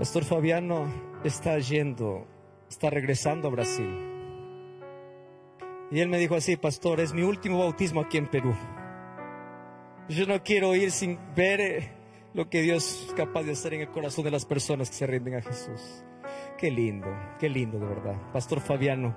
Pastor 0.09 0.25
Fabiano 0.25 0.91
está 1.23 1.59
yendo, 1.59 2.25
está 2.67 2.89
regresando 2.89 3.47
a 3.47 3.51
Brasil. 3.51 3.87
Y 5.91 5.99
él 5.99 6.09
me 6.09 6.17
dijo 6.17 6.33
así, 6.33 6.57
pastor, 6.57 6.99
es 6.99 7.13
mi 7.13 7.21
último 7.21 7.59
bautismo 7.59 8.01
aquí 8.01 8.17
en 8.17 8.25
Perú. 8.25 8.55
Yo 10.07 10.25
no 10.25 10.41
quiero 10.41 10.73
ir 10.73 10.89
sin 10.89 11.19
ver 11.35 11.61
eh, 11.61 11.91
lo 12.33 12.49
que 12.49 12.63
Dios 12.63 13.05
es 13.07 13.13
capaz 13.13 13.43
de 13.43 13.51
hacer 13.51 13.75
en 13.75 13.81
el 13.81 13.91
corazón 13.91 14.23
de 14.23 14.31
las 14.31 14.45
personas 14.45 14.89
que 14.89 14.95
se 14.95 15.05
rinden 15.05 15.35
a 15.35 15.43
Jesús. 15.43 16.03
Qué 16.57 16.71
lindo, 16.71 17.07
qué 17.37 17.47
lindo 17.47 17.77
de 17.77 17.85
verdad. 17.85 18.15
Pastor 18.33 18.61
Fabiano, 18.61 19.15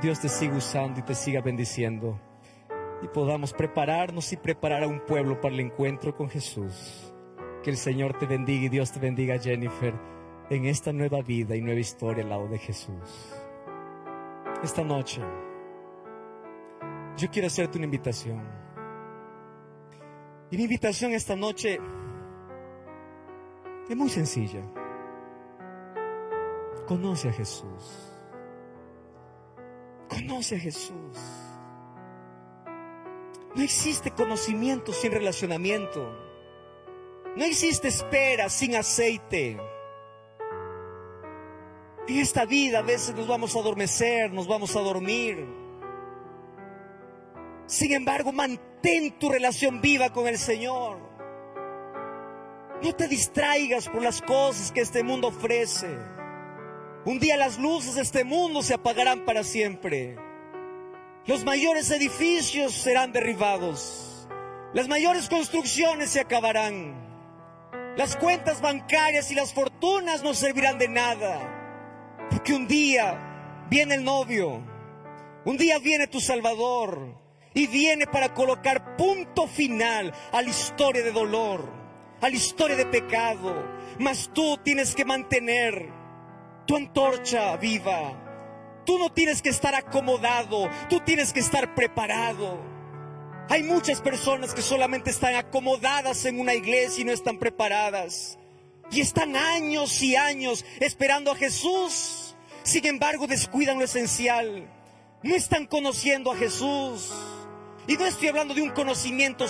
Dios 0.00 0.20
te 0.20 0.28
siga 0.28 0.54
usando 0.54 1.00
y 1.00 1.02
te 1.02 1.16
siga 1.16 1.40
bendiciendo. 1.40 2.20
Y 3.02 3.08
podamos 3.08 3.52
prepararnos 3.52 4.32
y 4.32 4.36
preparar 4.36 4.84
a 4.84 4.86
un 4.86 5.04
pueblo 5.04 5.40
para 5.40 5.54
el 5.54 5.60
encuentro 5.60 6.14
con 6.14 6.30
Jesús. 6.30 7.12
Que 7.64 7.70
el 7.70 7.76
Señor 7.76 8.16
te 8.16 8.26
bendiga 8.26 8.66
y 8.66 8.68
Dios 8.68 8.92
te 8.92 9.00
bendiga, 9.00 9.36
Jennifer, 9.36 10.19
en 10.50 10.66
esta 10.66 10.92
nueva 10.92 11.22
vida 11.22 11.54
y 11.54 11.62
nueva 11.62 11.78
historia 11.78 12.24
al 12.24 12.30
lado 12.30 12.48
de 12.48 12.58
Jesús. 12.58 13.32
Esta 14.64 14.82
noche, 14.82 15.22
yo 17.16 17.30
quiero 17.30 17.46
hacerte 17.46 17.78
una 17.78 17.84
invitación. 17.84 18.42
Y 20.50 20.56
mi 20.56 20.64
invitación 20.64 21.12
esta 21.12 21.36
noche 21.36 21.78
es 23.88 23.96
muy 23.96 24.10
sencilla. 24.10 24.60
Conoce 26.86 27.28
a 27.28 27.32
Jesús. 27.32 28.12
Conoce 30.08 30.56
a 30.56 30.58
Jesús. 30.58 31.16
No 33.54 33.62
existe 33.62 34.10
conocimiento 34.10 34.92
sin 34.92 35.12
relacionamiento. 35.12 36.12
No 37.36 37.44
existe 37.44 37.86
espera 37.86 38.48
sin 38.48 38.74
aceite. 38.74 39.56
En 42.10 42.18
esta 42.18 42.44
vida 42.44 42.80
a 42.80 42.82
veces 42.82 43.14
nos 43.14 43.28
vamos 43.28 43.54
a 43.54 43.60
adormecer, 43.60 44.32
nos 44.32 44.48
vamos 44.48 44.74
a 44.74 44.80
dormir. 44.80 45.46
Sin 47.66 47.92
embargo, 47.92 48.32
mantén 48.32 49.12
tu 49.12 49.30
relación 49.30 49.80
viva 49.80 50.12
con 50.12 50.26
el 50.26 50.36
Señor. 50.36 50.98
No 52.82 52.92
te 52.96 53.06
distraigas 53.06 53.88
por 53.88 54.02
las 54.02 54.20
cosas 54.22 54.72
que 54.72 54.80
este 54.80 55.04
mundo 55.04 55.28
ofrece. 55.28 55.86
Un 57.04 57.20
día 57.20 57.36
las 57.36 57.60
luces 57.60 57.94
de 57.94 58.02
este 58.02 58.24
mundo 58.24 58.64
se 58.64 58.74
apagarán 58.74 59.24
para 59.24 59.44
siempre. 59.44 60.16
Los 61.26 61.44
mayores 61.44 61.92
edificios 61.92 62.72
serán 62.72 63.12
derribados. 63.12 64.28
Las 64.72 64.88
mayores 64.88 65.28
construcciones 65.28 66.10
se 66.10 66.18
acabarán. 66.18 66.92
Las 67.96 68.16
cuentas 68.16 68.60
bancarias 68.60 69.30
y 69.30 69.36
las 69.36 69.54
fortunas 69.54 70.24
no 70.24 70.34
servirán 70.34 70.76
de 70.76 70.88
nada. 70.88 71.59
Porque 72.30 72.54
un 72.54 72.66
día 72.66 73.66
viene 73.68 73.96
el 73.96 74.04
novio. 74.04 74.62
Un 75.44 75.56
día 75.56 75.78
viene 75.78 76.06
tu 76.06 76.20
Salvador. 76.20 77.18
Y 77.52 77.66
viene 77.66 78.06
para 78.06 78.32
colocar 78.32 78.96
punto 78.96 79.46
final 79.46 80.12
a 80.32 80.40
la 80.40 80.48
historia 80.48 81.02
de 81.02 81.10
dolor, 81.10 81.68
a 82.20 82.28
la 82.28 82.36
historia 82.36 82.76
de 82.76 82.86
pecado. 82.86 83.54
Mas 83.98 84.30
tú 84.32 84.56
tienes 84.62 84.94
que 84.94 85.04
mantener 85.04 85.88
tu 86.66 86.76
antorcha 86.76 87.56
viva 87.56 88.28
Tú 88.84 88.98
no 88.98 89.12
tienes 89.12 89.42
que 89.42 89.50
estar 89.50 89.74
acomodado, 89.74 90.68
tú 90.88 91.00
tienes 91.00 91.32
que 91.32 91.40
estar 91.40 91.74
preparado. 91.74 92.58
Hay 93.48 93.62
muchas 93.62 94.00
personas 94.00 94.54
que 94.54 94.62
solamente 94.62 95.10
están 95.10 95.34
acomodadas 95.34 96.24
en 96.24 96.40
una 96.40 96.54
iglesia 96.54 97.02
y 97.02 97.04
no 97.04 97.12
están 97.12 97.38
preparadas. 97.38 98.38
Y 98.90 99.00
están 99.00 99.36
años 99.36 100.02
y 100.02 100.16
años 100.16 100.64
esperando 100.80 101.30
a 101.30 101.36
Jesús. 101.36 102.19
Sin 102.62 102.86
embargo, 102.86 103.26
descuidan 103.26 103.78
lo 103.78 103.84
esencial. 103.84 104.68
No 105.22 105.34
están 105.34 105.66
conociendo 105.66 106.32
a 106.32 106.36
Jesús. 106.36 107.12
Y 107.86 107.96
no 107.96 108.06
estoy 108.06 108.28
hablando 108.28 108.54
de 108.54 108.62
un 108.62 108.70
conocimiento 108.70 109.46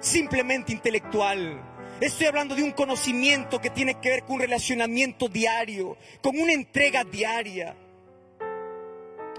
simplemente 0.00 0.72
intelectual. 0.72 1.62
Estoy 2.00 2.26
hablando 2.26 2.54
de 2.54 2.62
un 2.62 2.72
conocimiento 2.72 3.60
que 3.60 3.70
tiene 3.70 4.00
que 4.00 4.10
ver 4.10 4.24
con 4.24 4.36
un 4.36 4.40
relacionamiento 4.40 5.28
diario, 5.28 5.96
con 6.20 6.36
una 6.38 6.52
entrega 6.52 7.04
diaria. 7.04 7.76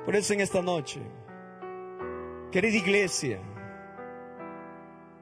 Por 0.06 0.16
eso 0.16 0.34
en 0.34 0.42
esta 0.42 0.62
noche, 0.62 1.02
querida 2.52 2.78
iglesia, 2.78 3.40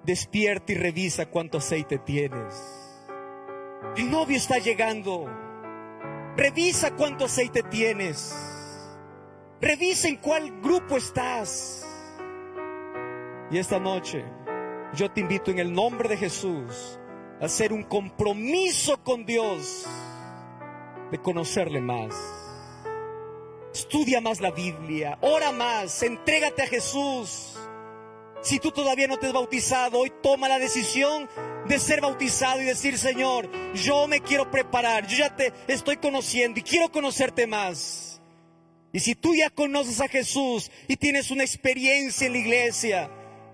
despierta 0.03 0.73
y 0.73 0.75
revisa 0.75 1.25
cuánto 1.25 1.57
aceite 1.57 1.97
tienes. 1.97 2.53
El 3.97 4.11
novio 4.11 4.37
está 4.37 4.59
llegando. 4.59 5.42
Revisa 6.35 6.95
cuánto 6.95 7.25
aceite 7.25 7.61
tienes. 7.63 8.35
Revisa 9.61 10.07
en 10.07 10.17
cuál 10.17 10.61
grupo 10.61 10.97
estás. 10.97 11.85
Y 13.51 13.57
esta 13.59 13.79
noche 13.79 14.25
yo 14.95 15.11
te 15.11 15.21
invito 15.21 15.51
en 15.51 15.59
el 15.59 15.71
nombre 15.71 16.09
de 16.09 16.17
Jesús 16.17 16.99
a 17.39 17.45
hacer 17.45 17.71
un 17.71 17.83
compromiso 17.83 19.03
con 19.03 19.25
Dios 19.25 19.85
de 21.11 21.19
conocerle 21.19 21.81
más. 21.81 22.15
Estudia 23.71 24.21
más 24.21 24.41
la 24.41 24.51
Biblia, 24.51 25.17
ora 25.21 25.51
más, 25.51 26.01
entrégate 26.03 26.63
a 26.63 26.67
Jesús. 26.67 27.57
Si 28.43 28.59
tú 28.59 28.71
todavía 28.71 29.07
no 29.07 29.17
te 29.17 29.27
has 29.27 29.33
bautizado, 29.33 29.99
hoy 29.99 30.11
toma 30.21 30.49
la 30.49 30.59
decisión 30.59 31.29
de 31.65 31.79
ser 31.79 32.01
bautizado 32.01 32.61
y 32.61 32.65
decir, 32.65 32.97
Señor, 32.97 33.49
yo 33.73 34.05
me 34.09 34.19
quiero 34.19 34.51
preparar, 34.51 35.07
yo 35.07 35.17
ya 35.17 35.33
te 35.33 35.53
estoy 35.67 35.95
conociendo 35.95 36.59
y 36.59 36.63
quiero 36.63 36.91
conocerte 36.91 37.47
más. 37.47 38.21
Y 38.91 38.99
si 38.99 39.15
tú 39.15 39.33
ya 39.33 39.49
conoces 39.49 40.01
a 40.01 40.09
Jesús 40.09 40.69
y 40.89 40.97
tienes 40.97 41.31
una 41.31 41.43
experiencia 41.43 42.27
en 42.27 42.33
la 42.33 42.39
iglesia, 42.39 43.09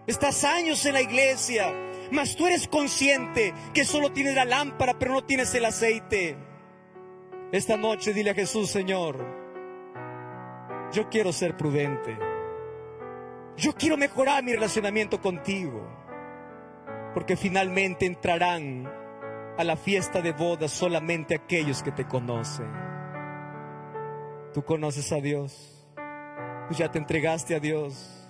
estás 0.08 0.44
años 0.44 0.84
en 0.86 0.94
la 0.94 1.02
iglesia, 1.02 1.72
mas 2.12 2.36
tú 2.36 2.48
eres 2.48 2.68
consciente 2.68 3.54
que 3.76 3.86
solo 3.86 4.12
tienes 4.12 4.34
la 4.34 4.46
lámpara, 4.46 4.98
pero 4.98 5.14
no 5.14 5.24
tienes 5.24 5.54
el 5.54 5.66
aceite. 5.66 6.36
Esta 7.52 7.78
noche 7.78 8.12
dile 8.12 8.32
a 8.32 8.36
Jesús, 8.36 8.72
Señor, 8.72 9.24
yo 10.92 11.08
quiero 11.10 11.32
ser 11.32 11.56
prudente. 11.56 12.29
Yo 13.60 13.74
quiero 13.74 13.98
mejorar 13.98 14.42
mi 14.42 14.54
relacionamiento 14.54 15.20
contigo. 15.20 15.86
Porque 17.14 17.36
finalmente 17.36 18.06
entrarán 18.06 18.90
a 19.58 19.64
la 19.66 19.76
fiesta 19.76 20.22
de 20.22 20.32
bodas 20.32 20.72
solamente 20.72 21.36
aquellos 21.36 21.84
que 21.84 21.92
te 21.92 22.08
conocen. 22.08 22.72
Tú 24.54 24.64
conoces 24.64 25.12
a 25.12 25.18
Dios. 25.18 25.86
Tú 26.70 26.76
ya 26.76 26.90
te 26.90 27.00
entregaste 27.00 27.54
a 27.54 27.60
Dios. 27.60 28.26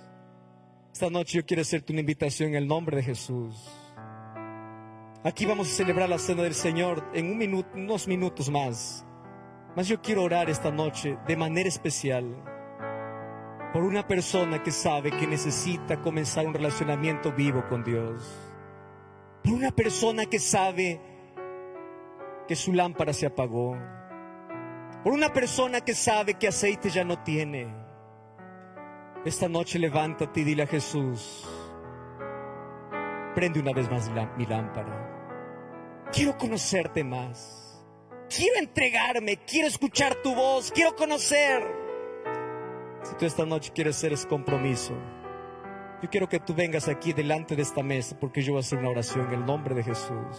Esta 0.92 1.08
noche 1.10 1.38
yo 1.38 1.46
quiero 1.46 1.62
hacerte 1.62 1.92
una 1.92 2.00
invitación 2.00 2.48
en 2.50 2.56
el 2.56 2.66
nombre 2.66 2.96
de 2.96 3.04
Jesús. 3.04 3.70
Aquí 5.22 5.46
vamos 5.46 5.68
a 5.68 5.76
celebrar 5.76 6.08
la 6.08 6.18
cena 6.18 6.42
del 6.42 6.54
Señor 6.54 7.08
en 7.14 7.30
un 7.30 7.38
minuto, 7.38 7.68
unos 7.74 8.08
minutos 8.08 8.50
más. 8.50 9.06
Mas 9.76 9.86
yo 9.86 10.02
quiero 10.02 10.24
orar 10.24 10.50
esta 10.50 10.72
noche 10.72 11.16
de 11.28 11.36
manera 11.36 11.68
especial 11.68 12.49
por 13.72 13.84
una 13.84 14.06
persona 14.06 14.62
que 14.62 14.72
sabe 14.72 15.10
que 15.12 15.26
necesita 15.26 16.00
comenzar 16.00 16.46
un 16.46 16.54
relacionamiento 16.54 17.32
vivo 17.32 17.64
con 17.68 17.84
Dios. 17.84 18.22
Por 19.44 19.52
una 19.52 19.70
persona 19.70 20.26
que 20.26 20.38
sabe 20.38 21.00
que 22.48 22.56
su 22.56 22.72
lámpara 22.72 23.12
se 23.12 23.26
apagó. 23.26 23.76
Por 25.04 25.12
una 25.12 25.32
persona 25.32 25.80
que 25.80 25.94
sabe 25.94 26.34
que 26.34 26.48
aceite 26.48 26.90
ya 26.90 27.04
no 27.04 27.22
tiene. 27.22 27.72
Esta 29.24 29.48
noche 29.48 29.78
levántate 29.78 30.40
y 30.40 30.44
dile 30.44 30.62
a 30.62 30.66
Jesús, 30.66 31.46
prende 33.34 33.60
una 33.60 33.72
vez 33.72 33.90
más 33.90 34.10
mi 34.36 34.46
lámpara. 34.46 36.08
Quiero 36.10 36.36
conocerte 36.36 37.04
más. 37.04 37.84
Quiero 38.34 38.58
entregarme, 38.58 39.38
quiero 39.44 39.68
escuchar 39.68 40.14
tu 40.22 40.34
voz, 40.34 40.72
quiero 40.72 40.94
conocer. 40.96 41.79
Si 43.02 43.14
tú 43.16 43.24
esta 43.24 43.46
noche 43.46 43.72
quieres 43.74 43.96
hacer 43.96 44.12
ese 44.12 44.28
compromiso, 44.28 44.94
yo 46.02 46.08
quiero 46.08 46.28
que 46.28 46.40
tú 46.40 46.54
vengas 46.54 46.88
aquí 46.88 47.12
delante 47.12 47.56
de 47.56 47.62
esta 47.62 47.82
mesa 47.82 48.16
porque 48.18 48.42
yo 48.42 48.52
voy 48.52 48.58
a 48.58 48.60
hacer 48.60 48.78
una 48.78 48.90
oración 48.90 49.26
en 49.28 49.40
el 49.40 49.46
nombre 49.46 49.74
de 49.74 49.82
Jesús. 49.82 50.36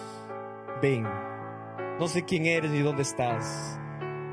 Ven, 0.81 1.03
no 1.99 2.07
sé 2.07 2.23
quién 2.23 2.45
eres 2.45 2.71
ni 2.71 2.79
dónde 2.79 3.03
estás. 3.03 3.79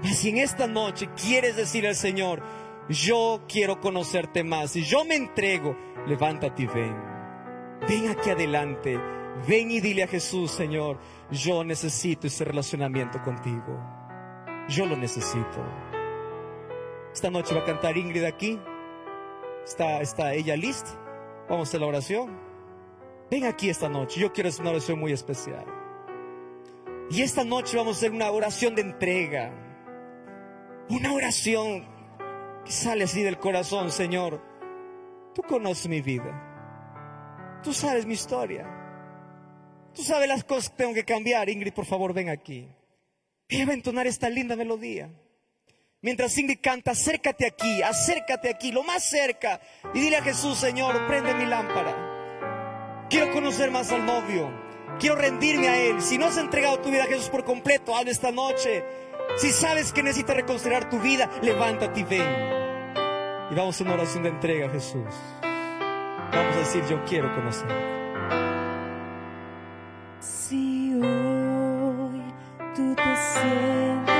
si 0.03 0.31
en 0.31 0.39
esta 0.39 0.67
noche 0.67 1.09
quieres 1.23 1.57
decir 1.57 1.87
al 1.87 1.95
Señor, 1.95 2.43
yo 2.89 3.45
quiero 3.47 3.81
conocerte 3.81 4.43
más 4.45 4.75
y 4.77 4.83
yo 4.83 5.05
me 5.05 5.17
entrego, 5.17 5.77
levántate 6.07 6.63
y 6.63 6.67
ven. 6.67 6.97
Ven 7.87 8.09
aquí 8.09 8.31
adelante. 8.31 8.99
Ven 9.47 9.71
y 9.71 9.81
dile 9.81 10.03
a 10.03 10.09
Jesús, 10.09 10.51
Señor, 10.51 10.99
yo 11.31 11.63
necesito 11.63 12.27
ese 12.27 12.45
relacionamiento 12.45 13.23
contigo. 13.23 13.79
Yo 14.69 14.85
lo 14.87 14.97
necesito. 14.97 15.88
Esta 17.13 17.31
noche 17.31 17.55
va 17.55 17.63
a 17.63 17.65
cantar 17.65 17.97
Ingrid 17.97 18.25
aquí. 18.25 18.59
¿Está, 19.65 20.01
está 20.01 20.35
ella 20.35 20.57
lista? 20.57 20.91
Vamos 21.49 21.75
a 21.75 21.79
la 21.79 21.87
oración. 21.87 22.39
Ven 23.31 23.45
aquí 23.45 23.69
esta 23.69 23.89
noche. 23.89 24.21
Yo 24.21 24.33
quiero 24.33 24.49
hacer 24.49 24.63
una 24.63 24.71
oración 24.71 24.99
muy 24.99 25.13
especial. 25.13 25.67
Y 27.11 27.23
esta 27.23 27.45
noche 27.45 27.77
vamos 27.77 27.97
a 27.97 27.99
hacer 27.99 28.13
una 28.13 28.31
oración 28.31 28.75
de 28.75 28.83
entrega. 28.83 29.53
Una 30.91 31.13
oración 31.13 31.87
que 32.65 32.73
sale 32.73 33.05
así 33.05 33.23
del 33.23 33.39
corazón, 33.39 33.91
Señor. 33.91 34.43
Tú 35.35 35.43
conoces 35.43 35.89
mi 35.89 36.01
vida. 36.01 37.59
Tú 37.63 37.73
sabes 37.73 38.07
mi 38.07 38.15
historia. 38.15 38.67
Tú 39.95 40.03
sabes 40.03 40.29
las 40.29 40.45
cosas 40.45 40.71
que 40.71 40.77
tengo 40.77 40.95
que 40.95 41.05
cambiar. 41.05 41.49
Ingrid, 41.49 41.73
por 41.73 41.87
favor, 41.87 42.13
ven 42.13 42.29
aquí. 42.29 42.69
Ella 43.49 43.67
va 43.67 43.73
a 43.73 43.77
entonar 43.77 44.07
esta 44.07 44.29
linda 44.29 44.57
melodía. 44.57 45.11
Mientras 46.01 46.39
Ingrid 46.39 46.61
canta, 46.63 46.93
acércate 46.93 47.45
aquí, 47.45 47.83
acércate 47.83 48.49
aquí, 48.49 48.71
lo 48.71 48.85
más 48.85 49.03
cerca. 49.03 49.61
Y 49.93 50.01
dile 50.01 50.19
a 50.19 50.23
Jesús, 50.23 50.57
Señor, 50.57 51.07
prende 51.09 51.35
mi 51.35 51.45
lámpara. 51.45 53.07
Quiero 53.11 53.33
conocer 53.33 53.73
más 53.73 53.91
al 53.91 54.07
novio. 54.07 54.49
Quiero 55.01 55.17
rendirme 55.17 55.69
a 55.69 55.77
Él. 55.81 56.01
Si 56.01 56.17
no 56.17 56.27
has 56.27 56.37
entregado 56.37 56.79
tu 56.79 56.91
vida 56.91 57.03
a 57.03 57.07
Jesús 57.07 57.29
por 57.29 57.45
completo, 57.45 57.97
habla 57.97 58.13
esta 58.13 58.31
noche. 58.31 58.85
Si 59.39 59.51
sabes 59.51 59.93
que 59.93 60.05
necesitas 60.05 60.37
reconsiderar 60.37 60.89
tu 60.89 61.01
vida, 61.01 61.29
levántate 61.43 62.01
y 62.01 62.05
ven. 62.05 62.59
Y 63.51 63.55
vamos 63.57 63.81
a 63.81 63.85
una 63.85 63.95
oración 63.95 64.23
de 64.23 64.29
entrega 64.29 64.67
a 64.67 64.71
Jesús. 64.71 65.05
Vamos 65.43 66.57
a 66.57 66.59
decir, 66.61 66.85
yo 66.89 67.05
quiero 67.07 67.35
conocer. 67.35 67.69
Si 70.21 70.95
hoy 70.95 72.23
tú 72.77 72.95
te 72.95 73.17
sientes 73.33 74.18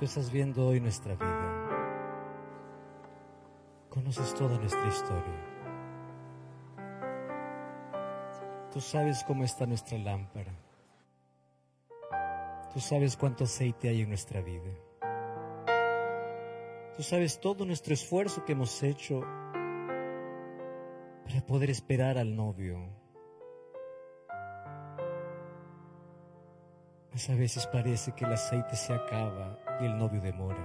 tú 0.00 0.06
estás 0.06 0.32
viendo 0.32 0.66
hoy 0.66 0.80
nuestra 0.80 1.14
vida. 1.14 1.68
Conoces 3.90 4.34
toda 4.34 4.56
nuestra 4.56 4.88
historia. 4.88 5.46
Tú 8.72 8.80
sabes 8.80 9.22
cómo 9.24 9.44
está 9.44 9.66
nuestra 9.66 9.98
lámpara. 9.98 10.54
Tú 12.72 12.80
sabes 12.80 13.14
cuánto 13.14 13.44
aceite 13.44 13.90
hay 13.90 14.00
en 14.00 14.08
nuestra 14.08 14.40
vida. 14.40 14.72
Tú 16.96 17.02
sabes 17.02 17.38
todo 17.38 17.66
nuestro 17.66 17.92
esfuerzo 17.92 18.42
que 18.46 18.52
hemos 18.52 18.82
hecho 18.82 19.20
para 21.26 21.44
poder 21.46 21.68
esperar 21.68 22.16
al 22.16 22.34
novio. 22.34 22.99
Mas 27.20 27.28
a 27.28 27.34
veces 27.34 27.66
parece 27.66 28.12
que 28.12 28.24
el 28.24 28.32
aceite 28.32 28.74
se 28.76 28.94
acaba 28.94 29.58
y 29.78 29.84
el 29.84 29.98
novio 29.98 30.22
demora. 30.22 30.64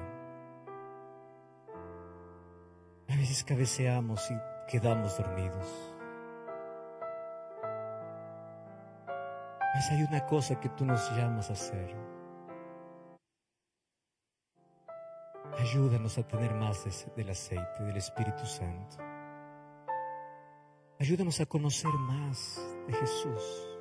A 3.10 3.16
veces 3.18 3.44
cabeceamos 3.44 4.32
y 4.32 4.36
quedamos 4.72 5.18
dormidos. 5.18 5.68
Mas 9.74 9.92
hay 9.92 10.04
una 10.04 10.26
cosa 10.28 10.58
que 10.58 10.70
tú 10.70 10.86
nos 10.86 11.12
llamas 11.18 11.50
a 11.50 11.54
hacer. 11.54 11.94
Ayúdanos 15.60 16.18
a 16.18 16.24
tener 16.26 16.54
más 16.54 16.86
de 16.86 17.12
del 17.18 17.32
aceite 17.32 17.84
del 17.84 17.98
Espíritu 17.98 18.46
Santo. 18.46 18.96
Ayúdanos 21.02 21.38
a 21.42 21.46
conocer 21.48 21.92
más 21.92 22.62
de 22.88 22.94
Jesús. 22.94 23.75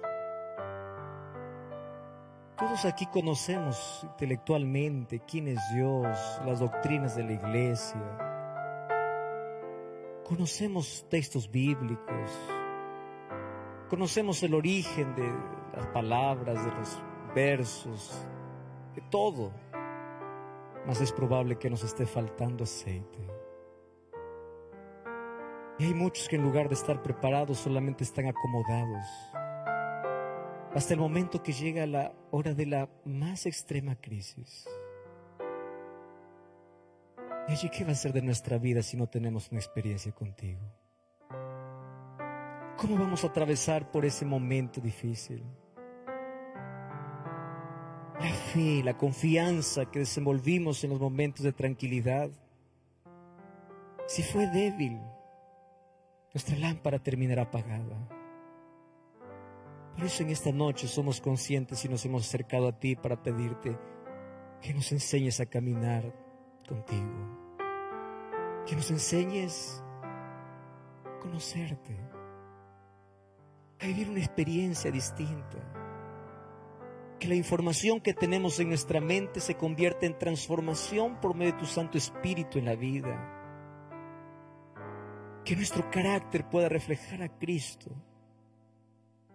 Todos 2.74 2.86
aquí 2.86 3.06
conocemos 3.06 4.00
intelectualmente 4.02 5.20
quién 5.20 5.46
es 5.46 5.60
Dios, 5.72 6.08
las 6.44 6.58
doctrinas 6.58 7.14
de 7.14 7.22
la 7.22 7.32
iglesia. 7.34 8.02
Conocemos 10.24 11.06
textos 11.08 11.48
bíblicos. 11.48 12.32
Conocemos 13.88 14.42
el 14.42 14.54
origen 14.54 15.14
de 15.14 15.32
las 15.76 15.86
palabras, 15.92 16.64
de 16.64 16.72
los 16.72 17.00
versos, 17.32 18.26
de 18.96 19.02
todo. 19.02 19.52
Mas 20.84 21.00
es 21.00 21.12
probable 21.12 21.56
que 21.56 21.70
nos 21.70 21.84
esté 21.84 22.06
faltando 22.06 22.64
aceite. 22.64 23.24
Y 25.78 25.84
hay 25.84 25.94
muchos 25.94 26.28
que 26.28 26.34
en 26.34 26.42
lugar 26.42 26.68
de 26.68 26.74
estar 26.74 27.00
preparados 27.04 27.58
solamente 27.58 28.02
están 28.02 28.26
acomodados 28.26 29.06
hasta 30.74 30.92
el 30.92 31.00
momento 31.00 31.42
que 31.42 31.52
llega 31.52 31.86
la 31.86 32.12
hora 32.32 32.52
de 32.52 32.66
la 32.66 32.88
más 33.04 33.46
extrema 33.46 33.94
crisis. 33.94 34.66
¿Y 37.48 37.52
allí 37.52 37.68
qué 37.70 37.84
va 37.84 37.92
a 37.92 37.94
ser 37.94 38.12
de 38.12 38.22
nuestra 38.22 38.58
vida 38.58 38.82
si 38.82 38.96
no 38.96 39.06
tenemos 39.06 39.50
una 39.50 39.60
experiencia 39.60 40.10
contigo? 40.12 40.60
¿Cómo 42.76 42.98
vamos 42.98 43.22
a 43.22 43.28
atravesar 43.28 43.90
por 43.92 44.04
ese 44.04 44.24
momento 44.24 44.80
difícil? 44.80 45.44
La 48.18 48.32
fe, 48.52 48.82
la 48.82 48.96
confianza 48.96 49.86
que 49.86 50.00
desenvolvimos 50.00 50.82
en 50.82 50.90
los 50.90 51.00
momentos 51.00 51.44
de 51.44 51.52
tranquilidad, 51.52 52.30
si 54.06 54.22
fue 54.22 54.48
débil, 54.48 54.98
nuestra 56.32 56.56
lámpara 56.56 56.98
terminará 56.98 57.42
apagada. 57.42 58.13
Por 59.94 60.04
eso 60.04 60.24
en 60.24 60.30
esta 60.30 60.50
noche 60.50 60.88
somos 60.88 61.20
conscientes 61.20 61.84
y 61.84 61.88
nos 61.88 62.04
hemos 62.04 62.26
acercado 62.26 62.66
a 62.66 62.78
ti 62.78 62.96
para 62.96 63.22
pedirte 63.22 63.78
que 64.60 64.74
nos 64.74 64.90
enseñes 64.90 65.38
a 65.40 65.46
caminar 65.46 66.12
contigo. 66.66 67.54
Que 68.66 68.74
nos 68.74 68.90
enseñes 68.90 69.84
a 70.02 71.18
conocerte, 71.20 71.96
a 73.78 73.86
vivir 73.86 74.10
una 74.10 74.18
experiencia 74.18 74.90
distinta. 74.90 75.58
Que 77.20 77.28
la 77.28 77.36
información 77.36 78.00
que 78.00 78.14
tenemos 78.14 78.58
en 78.58 78.70
nuestra 78.70 79.00
mente 79.00 79.38
se 79.38 79.54
convierta 79.54 80.06
en 80.06 80.18
transformación 80.18 81.20
por 81.20 81.36
medio 81.36 81.52
de 81.52 81.60
tu 81.60 81.66
Santo 81.66 81.98
Espíritu 81.98 82.58
en 82.58 82.64
la 82.64 82.74
vida. 82.74 83.30
Que 85.44 85.54
nuestro 85.54 85.88
carácter 85.88 86.48
pueda 86.48 86.68
reflejar 86.68 87.22
a 87.22 87.28
Cristo 87.28 87.94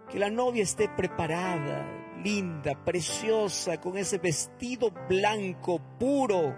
que 0.10 0.20
la 0.20 0.30
novia 0.30 0.64
esté 0.64 0.90
preparada, 0.90 1.86
linda, 2.24 2.74
preciosa, 2.84 3.80
con 3.80 3.98
ese 3.98 4.18
vestido 4.18 4.92
blanco, 5.08 5.80
puro, 6.00 6.56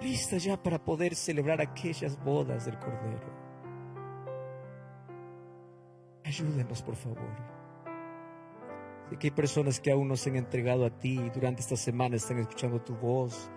lista 0.00 0.36
ya 0.38 0.60
para 0.60 0.82
poder 0.82 1.14
celebrar 1.14 1.60
aquellas 1.60 2.22
bodas 2.22 2.64
del 2.66 2.78
Cordero. 2.78 3.42
Ayúdenos, 6.24 6.82
por 6.82 6.96
favor. 6.96 7.52
Sé 9.08 9.18
que 9.18 9.28
hay 9.28 9.32
personas 9.32 9.78
que 9.78 9.92
aún 9.92 10.08
no 10.08 10.16
se 10.16 10.30
han 10.30 10.36
entregado 10.36 10.86
a 10.86 10.90
ti 10.90 11.30
durante 11.34 11.60
esta 11.60 11.76
semana 11.76 12.16
están 12.16 12.38
escuchando 12.38 12.80
tu 12.80 12.94
voz 12.96 13.50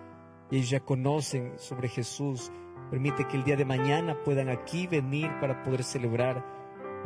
y 0.50 0.56
ellos 0.56 0.70
ya 0.70 0.80
conocen 0.80 1.58
sobre 1.58 1.88
Jesús. 1.88 2.52
Permite 2.90 3.26
que 3.26 3.36
el 3.36 3.44
día 3.44 3.56
de 3.56 3.64
mañana 3.64 4.16
puedan 4.22 4.48
aquí 4.48 4.86
venir 4.86 5.30
para 5.40 5.62
poder 5.62 5.82
celebrar 5.82 6.44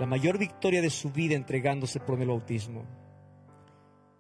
la 0.01 0.07
mayor 0.07 0.39
victoria 0.39 0.81
de 0.81 0.89
su 0.89 1.11
vida 1.11 1.35
entregándose 1.37 2.01
por 2.01 2.19
el 2.21 2.29
bautismo. 2.29 2.85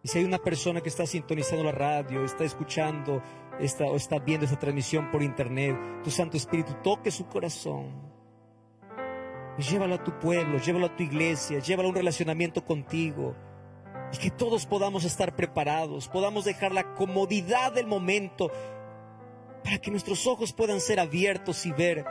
Y 0.03 0.09
si 0.09 0.19
hay 0.19 0.25
una 0.25 0.39
persona 0.39 0.83
que 0.83 0.91
está 0.91 1.07
sintonizando 1.07 1.65
la 1.65 1.73
radio, 1.73 2.23
está 2.23 2.45
escuchando 2.45 3.23
está, 3.59 3.85
o 3.85 3.97
está 3.97 4.19
viendo 4.19 4.45
esta 4.45 4.59
transmisión 4.59 5.11
por 5.11 5.23
internet, 5.23 5.77
tu 6.05 6.11
Santo 6.11 6.37
Espíritu 6.37 6.75
toque 6.83 7.11
su 7.11 7.27
corazón. 7.27 8.11
Y 9.59 9.63
llévalo 9.63 9.95
a 9.95 10.05
tu 10.05 10.19
pueblo, 10.19 10.59
llévalo 10.59 10.87
a 10.87 10.97
tu 10.97 11.03
iglesia, 11.03 11.61
llévalo 11.61 11.89
a 11.89 11.91
un 11.91 11.97
relacionamiento 11.97 12.63
contigo. 12.65 13.35
Y 14.13 14.19
que 14.19 14.31
todos 14.31 14.67
podamos 14.67 15.05
estar 15.05 15.35
preparados, 15.35 16.09
podamos 16.09 16.45
dejar 16.45 16.73
la 16.73 16.95
comodidad 16.95 17.73
del 17.73 17.87
momento 17.87 18.51
para 19.65 19.79
que 19.79 19.91
nuestros 19.91 20.27
ojos 20.27 20.53
puedan 20.53 20.81
ser 20.81 21.01
abiertos 21.01 21.65
y 21.65 21.73
ver 21.73 22.05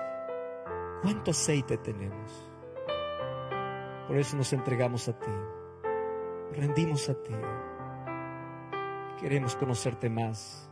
cuánto 1.04 1.32
aceite 1.32 1.78
tenemos. 1.78 2.49
Por 4.10 4.18
eso 4.18 4.36
nos 4.36 4.52
entregamos 4.54 5.08
a 5.08 5.20
ti, 5.20 5.32
rendimos 6.54 7.08
a 7.10 7.14
ti. 7.14 7.36
Queremos 9.22 9.56
conocerte 9.56 10.10
más, 10.10 10.68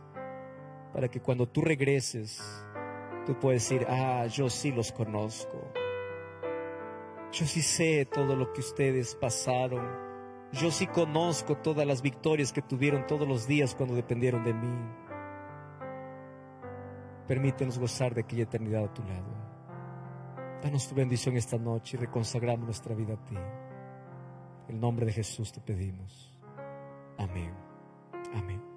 para 0.92 1.06
que 1.06 1.20
cuando 1.20 1.46
tú 1.46 1.60
regreses, 1.60 2.42
tú 3.26 3.38
puedas 3.38 3.62
decir, 3.62 3.86
ah, 3.88 4.26
yo 4.26 4.50
sí 4.50 4.72
los 4.72 4.90
conozco. 4.90 5.70
Yo 7.30 7.46
sí 7.46 7.62
sé 7.62 8.08
todo 8.12 8.34
lo 8.34 8.52
que 8.52 8.58
ustedes 8.58 9.14
pasaron. 9.14 9.86
Yo 10.50 10.72
sí 10.72 10.88
conozco 10.88 11.58
todas 11.58 11.86
las 11.86 12.02
victorias 12.02 12.52
que 12.52 12.60
tuvieron 12.60 13.06
todos 13.06 13.28
los 13.28 13.46
días 13.46 13.72
cuando 13.76 13.94
dependieron 13.94 14.42
de 14.42 14.54
mí. 14.54 14.76
Permítenos 17.28 17.78
gozar 17.78 18.16
de 18.16 18.22
aquella 18.22 18.42
eternidad 18.42 18.86
a 18.86 18.92
tu 18.92 19.04
lado. 19.04 19.47
Danos 20.62 20.88
tu 20.88 20.94
bendición 20.94 21.36
esta 21.36 21.56
noche 21.56 21.96
y 21.96 22.00
reconsagramos 22.00 22.64
nuestra 22.64 22.94
vida 22.94 23.14
a 23.14 23.24
ti. 23.24 23.36
En 24.68 24.74
el 24.74 24.80
nombre 24.80 25.06
de 25.06 25.12
Jesús 25.12 25.52
te 25.52 25.60
pedimos. 25.60 26.36
Amén. 27.16 27.54
Amén. 28.34 28.67